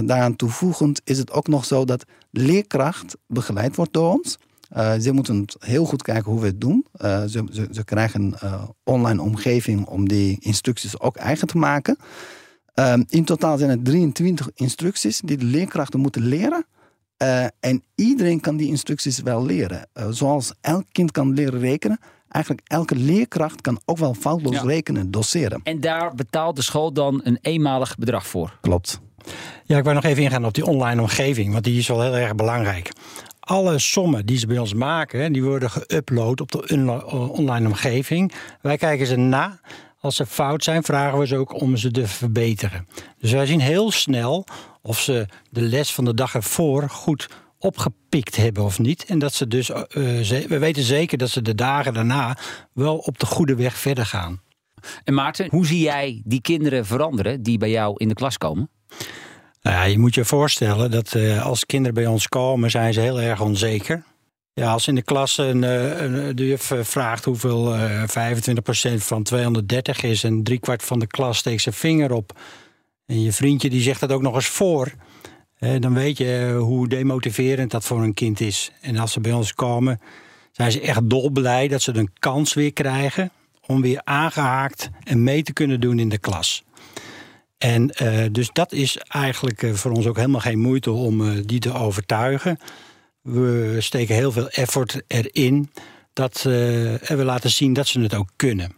daaraan 0.06 0.36
toevoegend 0.36 1.02
is 1.04 1.18
het 1.18 1.32
ook 1.32 1.48
nog 1.48 1.66
zo 1.66 1.86
dat 1.86 2.06
leerkracht 2.32 3.18
begeleid 3.28 3.76
wordt 3.76 3.94
door 3.94 4.12
ons. 4.12 4.38
Uh, 4.78 4.94
ze 4.94 5.12
moeten 5.12 5.46
heel 5.60 5.86
goed 5.86 6.02
kijken 6.02 6.32
hoe 6.32 6.42
we 6.42 6.48
het 6.48 6.62
doen. 6.62 6.86
Ze, 7.00 7.68
ze, 7.72 7.84
krijgen 7.84 8.36
een 8.40 8.76
online 8.84 9.22
omgeving 9.22 9.86
om 9.86 10.08
die 10.08 10.38
instructies 10.40 11.00
ook 11.00 11.16
eigen 11.16 11.48
te 11.48 11.58
maken. 11.58 11.98
In 13.10 13.26
totaal 13.26 13.58
zijn 13.58 13.70
er 13.70 13.84
23 13.84 14.50
instructies 14.54 15.22
die 15.26 15.38
de 15.38 15.46
leerkrachten 15.46 16.00
moeten 16.00 16.22
leren. 16.22 16.66
en 17.60 17.84
iedereen 17.96 18.40
kan 18.40 18.58
die 18.58 18.68
instructies 18.68 19.22
wel 19.22 19.46
leren. 19.46 19.88
zoals 20.10 20.54
elk 20.62 20.86
kind 20.92 21.12
kan 21.12 21.34
leren 21.34 21.60
rekenen, 21.60 22.00
eigenlijk 22.30 22.68
elke 22.68 22.96
leerkracht 22.96 23.62
kan 23.62 23.80
ook 23.86 23.98
wel 23.98 24.14
foutloos 24.14 24.56
ja. 24.56 24.62
rekenen, 24.62 25.12
doseren. 25.12 25.62
En 25.64 25.80
daar 25.80 26.16
betaalt 26.16 26.56
de 26.56 26.62
school 26.62 26.94
dan 26.94 27.22
een 27.24 27.38
eenmalig 27.42 27.96
bedrag 27.98 28.28
voor? 28.28 28.58
Klopt. 28.62 29.00
Ja, 29.64 29.78
ik 29.78 29.84
wil 29.84 29.94
nog 29.94 30.04
even 30.04 30.24
ingaan 30.24 30.46
op 30.46 30.54
die 30.54 30.66
online 30.66 31.02
omgeving, 31.02 31.52
want 31.52 31.64
die 31.64 31.80
is 31.80 31.88
wel 31.88 32.02
heel 32.02 32.16
erg 32.16 32.36
belangrijk. 32.36 32.92
Alle 33.40 33.80
sommen 33.80 34.26
die 34.26 34.38
ze 34.38 34.48
bij 34.48 34.58
ons 34.58 34.74
maken, 34.74 35.34
die 35.34 35.44
worden 35.44 35.70
geüpload 35.70 36.42
op 36.42 36.52
de 36.52 37.04
online 37.32 37.68
omgeving. 37.68 38.34
Wij 38.62 38.78
kijken 38.78 39.08
ze 39.08 39.16
na. 39.16 39.60
Als 40.00 40.16
ze 40.16 40.26
fout 40.26 40.64
zijn, 40.64 40.84
vragen 40.84 41.20
we 41.20 41.28
ze 41.28 41.38
ook 41.38 41.62
om 41.62 41.78
ze 41.78 41.92
te 41.92 42.08
verbeteren. 42.08 42.88
Dus 43.20 43.32
wij 43.32 43.46
zien 43.46 43.60
heel 43.60 43.92
snel 43.92 44.46
of 44.82 45.00
ze 45.00 45.26
de 45.50 45.62
les 45.62 45.94
van 45.94 46.06
de 46.06 46.14
dag 46.14 46.34
ervoor 46.36 46.90
goed 46.90 47.30
opgepikt 47.60 48.36
hebben 48.36 48.64
of 48.64 48.80
niet. 48.80 49.06
En 49.06 49.20
dat 49.20 49.34
ze 49.34 49.48
dus, 49.48 49.70
uh, 49.70 49.76
ze, 50.22 50.46
we 50.48 50.58
weten 50.58 50.84
zeker 50.84 51.18
dat 51.18 51.30
ze 51.30 51.42
de 51.42 51.56
dagen 51.56 51.94
daarna 51.94 52.38
wel 52.74 52.98
op 52.98 53.20
de 53.20 53.26
goede 53.26 53.56
weg 53.56 53.78
verder 53.78 54.06
gaan. 54.06 54.42
En 55.04 55.14
Maarten, 55.14 55.48
hoe 55.50 55.66
zie 55.66 55.80
jij 55.80 56.22
die 56.26 56.42
kinderen 56.42 56.86
veranderen 56.86 57.44
die 57.44 57.58
bij 57.58 57.70
jou 57.70 57.94
in 57.98 58.08
de 58.08 58.14
klas 58.14 58.38
komen? 58.38 58.70
Nou 59.62 59.76
ja, 59.76 59.84
je 59.84 60.00
moet 60.00 60.16
je 60.16 60.26
voorstellen 60.26 60.92
dat 60.92 61.14
uh, 61.14 61.46
als 61.46 61.66
kinderen 61.66 61.94
bij 61.94 62.06
ons 62.06 62.28
komen, 62.28 62.72
zijn 62.72 62.94
ze 62.94 63.00
heel 63.00 63.22
erg 63.22 63.42
onzeker. 63.42 64.04
Ja, 64.58 64.72
als 64.72 64.88
in 64.88 64.96
de 64.96 65.02
klas 65.02 65.38
een, 65.38 65.62
een, 65.64 66.36
de 66.36 66.48
juf 66.48 66.74
vraagt 66.82 67.26
hoeveel 67.26 67.76
uh, 67.76 68.04
25% 68.04 68.08
van 68.96 69.24
230 69.24 70.04
is 70.04 70.24
en 70.24 70.44
driekwart 70.44 70.84
van 70.84 71.00
de 71.00 71.08
klas 71.08 71.38
steekt 71.38 71.62
zijn 71.62 71.76
vinger 71.76 72.12
op. 72.12 72.40
En 73.06 73.22
je 73.22 73.32
vriendje 73.32 73.70
die 73.70 73.82
zegt 73.82 74.00
dat 74.00 74.12
ook 74.12 74.22
nog 74.22 74.36
eens 74.36 74.48
voor. 74.48 74.92
Eh, 75.58 75.80
dan 75.80 75.94
weet 75.94 76.18
je 76.18 76.58
hoe 76.60 76.88
demotiverend 76.88 77.72
dat 77.72 77.86
voor 77.86 78.04
een 78.04 78.14
kind 78.14 78.40
is. 78.40 78.72
En 78.82 78.98
als 78.98 79.12
ze 79.12 79.20
bij 79.20 79.32
ons 79.32 79.54
komen, 79.54 80.02
zijn 80.52 80.72
ze 80.72 80.82
echt 80.82 81.10
dolblij 81.10 81.68
dat 81.68 81.82
ze 81.82 81.96
een 81.96 82.12
kans 82.20 82.54
weer 82.54 82.74
krijgen 82.74 83.32
om 83.66 83.82
weer 83.82 84.02
aangehaakt 84.04 84.90
en 85.04 85.24
mee 85.24 85.44
te 85.44 85.54
kunnen 85.54 85.80
doen 85.80 86.00
in 86.00 86.10
de 86.10 86.18
klas. 86.18 86.64
En 87.58 87.88
dus 88.32 88.50
dat 88.54 88.72
is 88.72 88.98
eigenlijk 88.98 89.72
voor 89.74 89.92
ons 89.92 90.06
ook 90.08 90.16
helemaal 90.16 90.42
geen 90.42 90.60
moeite 90.60 90.92
om 90.92 91.42
die 91.42 91.60
te 91.60 91.74
overtuigen. 91.74 92.60
We 93.28 93.76
steken 93.80 94.16
heel 94.16 94.32
veel 94.32 94.50
effort 94.50 95.02
erin 95.08 95.72
dat 96.14 96.46
en 96.46 97.18
we 97.18 97.24
laten 97.24 97.50
zien 97.50 97.74
dat 97.74 97.88
ze 97.88 98.00
het 98.00 98.14
ook 98.14 98.30
kunnen. 98.36 98.76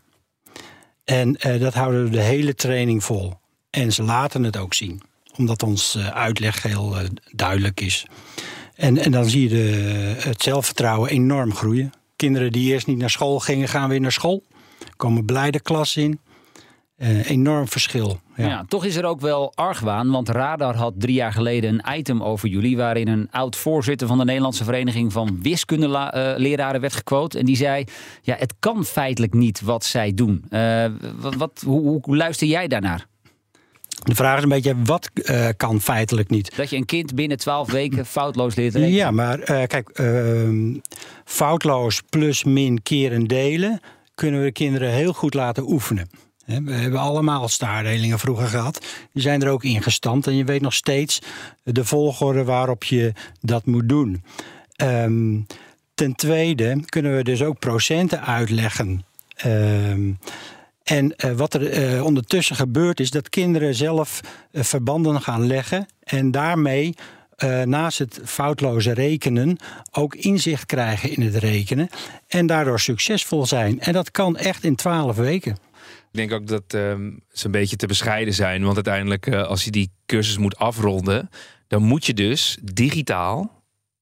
En 1.04 1.38
dat 1.60 1.74
houden 1.74 2.04
we 2.04 2.10
de 2.10 2.22
hele 2.22 2.56
training 2.56 3.04
vol. 3.04 3.34
En 3.70 3.94
ze 3.94 4.04
laten 4.04 4.44
het 4.44 4.58
ook 4.58 4.74
zien 4.74 5.02
omdat 5.38 5.64
ons 5.64 5.98
uitleg 5.98 6.64
heel 6.64 6.96
duidelijk 7.32 7.82
is. 7.82 8.06
En, 8.76 8.98
en 8.98 9.12
dan 9.12 9.26
zie 9.26 9.42
je 9.42 9.50
de, 9.50 10.16
het 10.18 10.42
zelfvertrouwen 10.42 11.10
enorm 11.10 11.56
groeien. 11.56 11.92
Kinderen 12.16 12.52
die 12.52 12.72
eerst 12.72 12.88
niet 12.88 12.98
naar 12.98 13.10
school 13.10 13.40
gingen, 13.40 13.68
gaan 13.68 13.90
weer 13.90 14.02
naar 14.02 14.12
school. 14.12 14.44
komen 14.96 15.26
blij 15.26 15.52
de 15.52 15.60
klas 15.60 15.98
in. 15.98 16.20
Uh, 17.02 17.30
enorm 17.30 17.68
verschil. 17.68 18.20
Ja. 18.36 18.48
ja. 18.48 18.66
toch 18.68 18.86
is 18.86 18.96
er 18.96 19.06
ook 19.06 19.22
wel 19.22 19.52
argwaan, 19.56 20.12
want 20.12 20.30
Radar 20.30 20.76
had 20.76 20.94
drie 20.98 21.14
jaar 21.14 21.32
geleden 21.32 21.74
een 21.74 21.98
item 21.98 22.24
over 22.24 22.50
jullie... 22.50 22.78
waarin 22.78 23.08
een 23.08 23.28
oud-voorzitter 23.32 24.08
van 24.08 24.18
de 24.18 24.26
Nederlandse 24.26 24.64
Vereniging 24.64 25.12
van 25.12 25.40
Wiskundeleraren 25.42 26.82
werd 26.82 26.94
gequote. 26.94 27.40
En 27.40 27.46
die 27.46 27.56
zei, 27.56 27.84
ja, 28.22 28.36
het 28.40 28.54
kan 28.60 28.86
feitelijk 28.86 29.34
niet 29.34 29.62
wat 29.62 29.86
zij 29.86 30.14
doen. 30.14 30.46
Uh, 30.50 30.86
wat, 31.20 31.36
wat, 31.36 31.64
hoe, 31.66 32.02
hoe 32.04 32.16
luister 32.16 32.48
jij 32.48 32.68
daarnaar? 32.68 33.06
De 34.04 34.16
vraag 34.16 34.38
is 34.38 34.44
een 34.44 34.50
beetje, 34.50 34.76
wat 34.84 35.10
kan 35.58 35.82
feitelijk 35.82 36.30
niet? 36.30 36.56
Dat 36.56 36.70
je 36.70 36.76
een 36.76 36.86
kind 36.86 37.16
binnen 37.16 37.38
twaalf 37.38 37.72
weken 37.72 38.06
foutloos 38.06 38.56
leert 38.56 38.74
rekenen. 38.74 38.96
Ja, 38.96 39.12
maar 39.12 39.38
kijk, 39.68 40.00
uh, 40.00 40.76
foutloos 41.26 42.02
plus 42.10 42.44
min 42.44 42.84
keren 42.84 43.26
delen... 43.26 43.80
kunnen 44.16 44.40
we 44.40 44.46
de 44.46 44.52
kinderen 44.52 44.92
heel 44.92 45.14
goed 45.14 45.34
laten 45.34 45.72
oefenen. 45.72 46.10
We 46.58 46.74
hebben 46.74 47.00
allemaal 47.00 47.48
staardelingen 47.48 48.20
vroeger 48.20 48.48
gehad. 48.48 48.86
Die 49.14 49.22
zijn 49.22 49.42
er 49.42 49.50
ook 49.50 49.64
ingestampt. 49.64 50.28
En 50.28 50.36
je 50.36 50.44
weet 50.44 50.62
nog 50.62 50.74
steeds 50.74 51.22
de 51.64 51.86
volgorde 51.86 52.44
waarop 52.44 52.84
je 52.84 53.14
dat 53.42 53.66
moet 53.66 53.90
doen. 53.90 54.24
Um, 54.82 55.46
ten 55.94 56.16
tweede 56.16 56.84
kunnen 56.86 57.16
we 57.16 57.24
dus 57.24 57.44
ook 57.44 57.60
procenten 57.60 58.26
uitleggen. 58.26 59.06
Um, 59.46 60.20
en 60.84 61.14
uh, 61.26 61.32
wat 61.32 61.54
er 61.54 61.94
uh, 61.94 62.06
ondertussen 62.06 62.56
gebeurt 62.56 63.00
is 63.00 63.12
dat 63.12 63.30
kinderen 63.30 63.76
zelf 63.76 64.20
uh, 64.52 64.64
verbanden 64.64 65.22
gaan 65.22 65.48
leggen 65.48 65.88
en 66.04 66.32
daarmee 66.32 66.96
naast 67.66 68.00
het 68.00 68.20
foutloze 68.26 68.92
rekenen 68.92 69.58
ook 69.92 70.16
inzicht 70.16 70.66
krijgen 70.66 71.16
in 71.16 71.22
het 71.22 71.36
rekenen 71.36 71.90
en 72.28 72.48
daardoor 72.48 72.80
succesvol 72.80 73.46
zijn. 73.46 73.82
En 73.82 73.94
dat 73.94 74.12
kan 74.12 74.38
echt 74.38 74.64
in 74.64 74.76
twaalf 74.76 75.16
weken. 75.16 75.58
Ik 76.12 76.18
denk 76.30 76.32
ook 76.32 76.48
dat 76.48 76.74
um, 76.74 77.24
ze 77.32 77.46
een 77.46 77.52
beetje 77.52 77.76
te 77.76 77.88
bescheiden 77.88 78.34
zijn, 78.34 78.64
want 78.64 78.76
uiteindelijk 78.76 79.34
als 79.34 79.64
je 79.64 79.72
die 79.72 79.92
cursus 80.06 80.38
moet 80.38 80.58
afronden, 80.58 81.30
dan 81.68 81.84
moet 81.84 82.06
je 82.06 82.14
dus 82.14 82.58
digitaal 82.64 83.60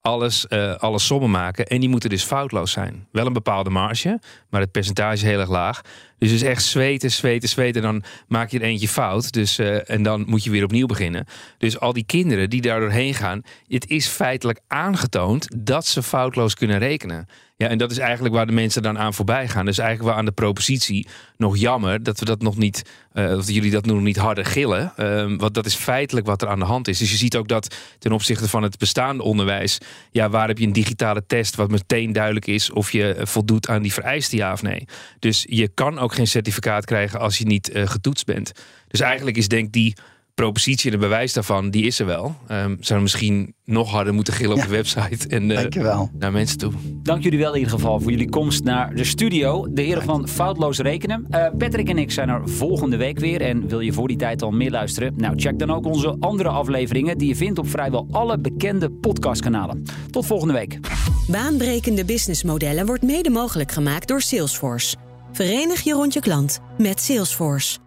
alles, 0.07 0.45
uh, 0.49 0.75
alle 0.75 0.99
sommen 0.99 1.31
maken. 1.31 1.65
En 1.65 1.79
die 1.79 1.89
moeten 1.89 2.09
dus 2.09 2.23
foutloos 2.23 2.71
zijn. 2.71 3.07
Wel 3.11 3.25
een 3.25 3.33
bepaalde 3.33 3.69
marge, 3.69 4.19
maar 4.49 4.61
het 4.61 4.71
percentage 4.71 5.13
is 5.13 5.21
heel 5.21 5.39
erg 5.39 5.49
laag. 5.49 5.81
Dus 6.17 6.31
is 6.31 6.41
echt 6.41 6.63
zweten, 6.63 7.11
zweten, 7.11 7.49
zweten. 7.49 7.81
Dan 7.81 8.03
maak 8.27 8.49
je 8.49 8.59
er 8.59 8.65
eentje 8.65 8.87
fout. 8.87 9.31
Dus, 9.31 9.59
uh, 9.59 9.89
en 9.89 10.03
dan 10.03 10.23
moet 10.27 10.43
je 10.43 10.49
weer 10.49 10.63
opnieuw 10.63 10.85
beginnen. 10.85 11.25
Dus 11.57 11.79
al 11.79 11.93
die 11.93 12.05
kinderen 12.05 12.49
die 12.49 12.61
daar 12.61 12.79
doorheen 12.79 13.13
gaan. 13.13 13.41
Het 13.67 13.89
is 13.89 14.07
feitelijk 14.07 14.59
aangetoond 14.67 15.47
dat 15.57 15.85
ze 15.85 16.03
foutloos 16.03 16.53
kunnen 16.53 16.79
rekenen. 16.79 17.27
Ja, 17.59 17.67
en 17.67 17.77
dat 17.77 17.91
is 17.91 17.97
eigenlijk 17.97 18.35
waar 18.35 18.45
de 18.45 18.51
mensen 18.51 18.81
dan 18.81 18.97
aan 18.97 19.13
voorbij 19.13 19.47
gaan. 19.47 19.65
Dus 19.65 19.77
eigenlijk 19.77 20.09
wel 20.09 20.19
aan 20.19 20.25
de 20.25 20.31
propositie 20.31 21.07
nog 21.37 21.57
jammer 21.57 22.03
dat 22.03 22.19
we 22.19 22.25
dat 22.25 22.41
nog 22.41 22.57
niet, 22.57 22.81
uh, 23.13 23.27
dat 23.27 23.53
jullie 23.53 23.71
dat 23.71 23.85
nog 23.85 24.01
niet 24.01 24.17
harder 24.17 24.45
gillen. 24.45 24.93
Uh, 24.97 25.37
want 25.37 25.53
dat 25.53 25.65
is 25.65 25.75
feitelijk 25.75 26.25
wat 26.25 26.41
er 26.41 26.47
aan 26.47 26.59
de 26.59 26.65
hand 26.65 26.87
is. 26.87 26.97
Dus 26.97 27.11
je 27.11 27.17
ziet 27.17 27.35
ook 27.35 27.47
dat 27.47 27.75
ten 27.99 28.11
opzichte 28.11 28.49
van 28.49 28.63
het 28.63 28.77
bestaande 28.77 29.23
onderwijs, 29.23 29.77
ja, 30.11 30.29
waar 30.29 30.47
heb 30.47 30.57
je 30.57 30.65
een 30.65 30.73
digitale 30.73 31.23
test 31.27 31.55
wat 31.55 31.71
meteen 31.71 32.11
duidelijk 32.11 32.47
is 32.47 32.71
of 32.71 32.91
je 32.91 33.15
voldoet 33.19 33.67
aan 33.67 33.81
die 33.81 33.93
vereisten 33.93 34.37
ja 34.37 34.51
of 34.51 34.61
nee. 34.61 34.85
Dus 35.19 35.45
je 35.49 35.67
kan 35.67 35.99
ook 35.99 36.13
geen 36.13 36.27
certificaat 36.27 36.85
krijgen 36.85 37.19
als 37.19 37.37
je 37.37 37.45
niet 37.45 37.69
uh, 37.69 37.87
getoetst 37.87 38.25
bent. 38.25 38.51
Dus 38.87 38.99
eigenlijk 38.99 39.37
is 39.37 39.47
denk 39.47 39.71
die 39.71 39.95
propositie 40.43 40.91
en 40.91 40.99
de 40.99 41.03
bewijs 41.03 41.33
daarvan, 41.33 41.69
die 41.69 41.85
is 41.85 41.99
er 41.99 42.05
wel. 42.05 42.25
Um, 42.25 42.77
zouden 42.79 43.01
misschien 43.01 43.53
nog 43.65 43.91
harder 43.91 44.13
moeten 44.13 44.33
gillen 44.33 44.51
op 44.51 44.57
ja. 44.57 44.63
de 44.63 44.69
website 44.69 45.27
en 45.27 45.49
uh, 45.49 46.03
naar 46.19 46.31
mensen 46.31 46.57
toe. 46.57 46.71
Dank 47.03 47.23
jullie 47.23 47.39
wel 47.39 47.53
in 47.53 47.59
ieder 47.59 47.73
geval 47.73 47.99
voor 47.99 48.11
jullie 48.11 48.29
komst 48.29 48.63
naar 48.63 48.95
de 48.95 49.03
studio. 49.03 49.67
De 49.69 49.81
heren 49.81 50.03
van 50.03 50.27
Foutloos 50.27 50.79
Rekenen. 50.79 51.25
Uh, 51.31 51.45
Patrick 51.57 51.89
en 51.89 51.97
ik 51.97 52.11
zijn 52.11 52.29
er 52.29 52.49
volgende 52.49 52.97
week 52.97 53.19
weer. 53.19 53.41
En 53.41 53.67
wil 53.67 53.79
je 53.79 53.93
voor 53.93 54.07
die 54.07 54.17
tijd 54.17 54.41
al 54.41 54.51
meer 54.51 54.71
luisteren? 54.71 55.13
Nou, 55.15 55.39
check 55.39 55.59
dan 55.59 55.71
ook 55.71 55.85
onze 55.85 56.15
andere 56.19 56.49
afleveringen 56.49 57.17
die 57.17 57.27
je 57.27 57.35
vindt 57.35 57.59
op 57.59 57.69
vrijwel 57.69 58.07
alle 58.11 58.39
bekende 58.39 58.89
podcastkanalen. 58.89 59.83
Tot 60.11 60.25
volgende 60.25 60.53
week. 60.53 60.79
Baanbrekende 61.27 62.05
businessmodellen 62.05 62.85
wordt 62.85 63.03
mede 63.03 63.29
mogelijk 63.29 63.71
gemaakt 63.71 64.07
door 64.07 64.21
Salesforce. 64.21 64.95
Verenig 65.31 65.81
je 65.81 65.93
rond 65.93 66.13
je 66.13 66.19
klant 66.19 66.59
met 66.77 67.01
Salesforce. 67.01 67.77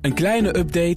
Een 0.00 0.14
kleine 0.14 0.58
update 0.58 0.96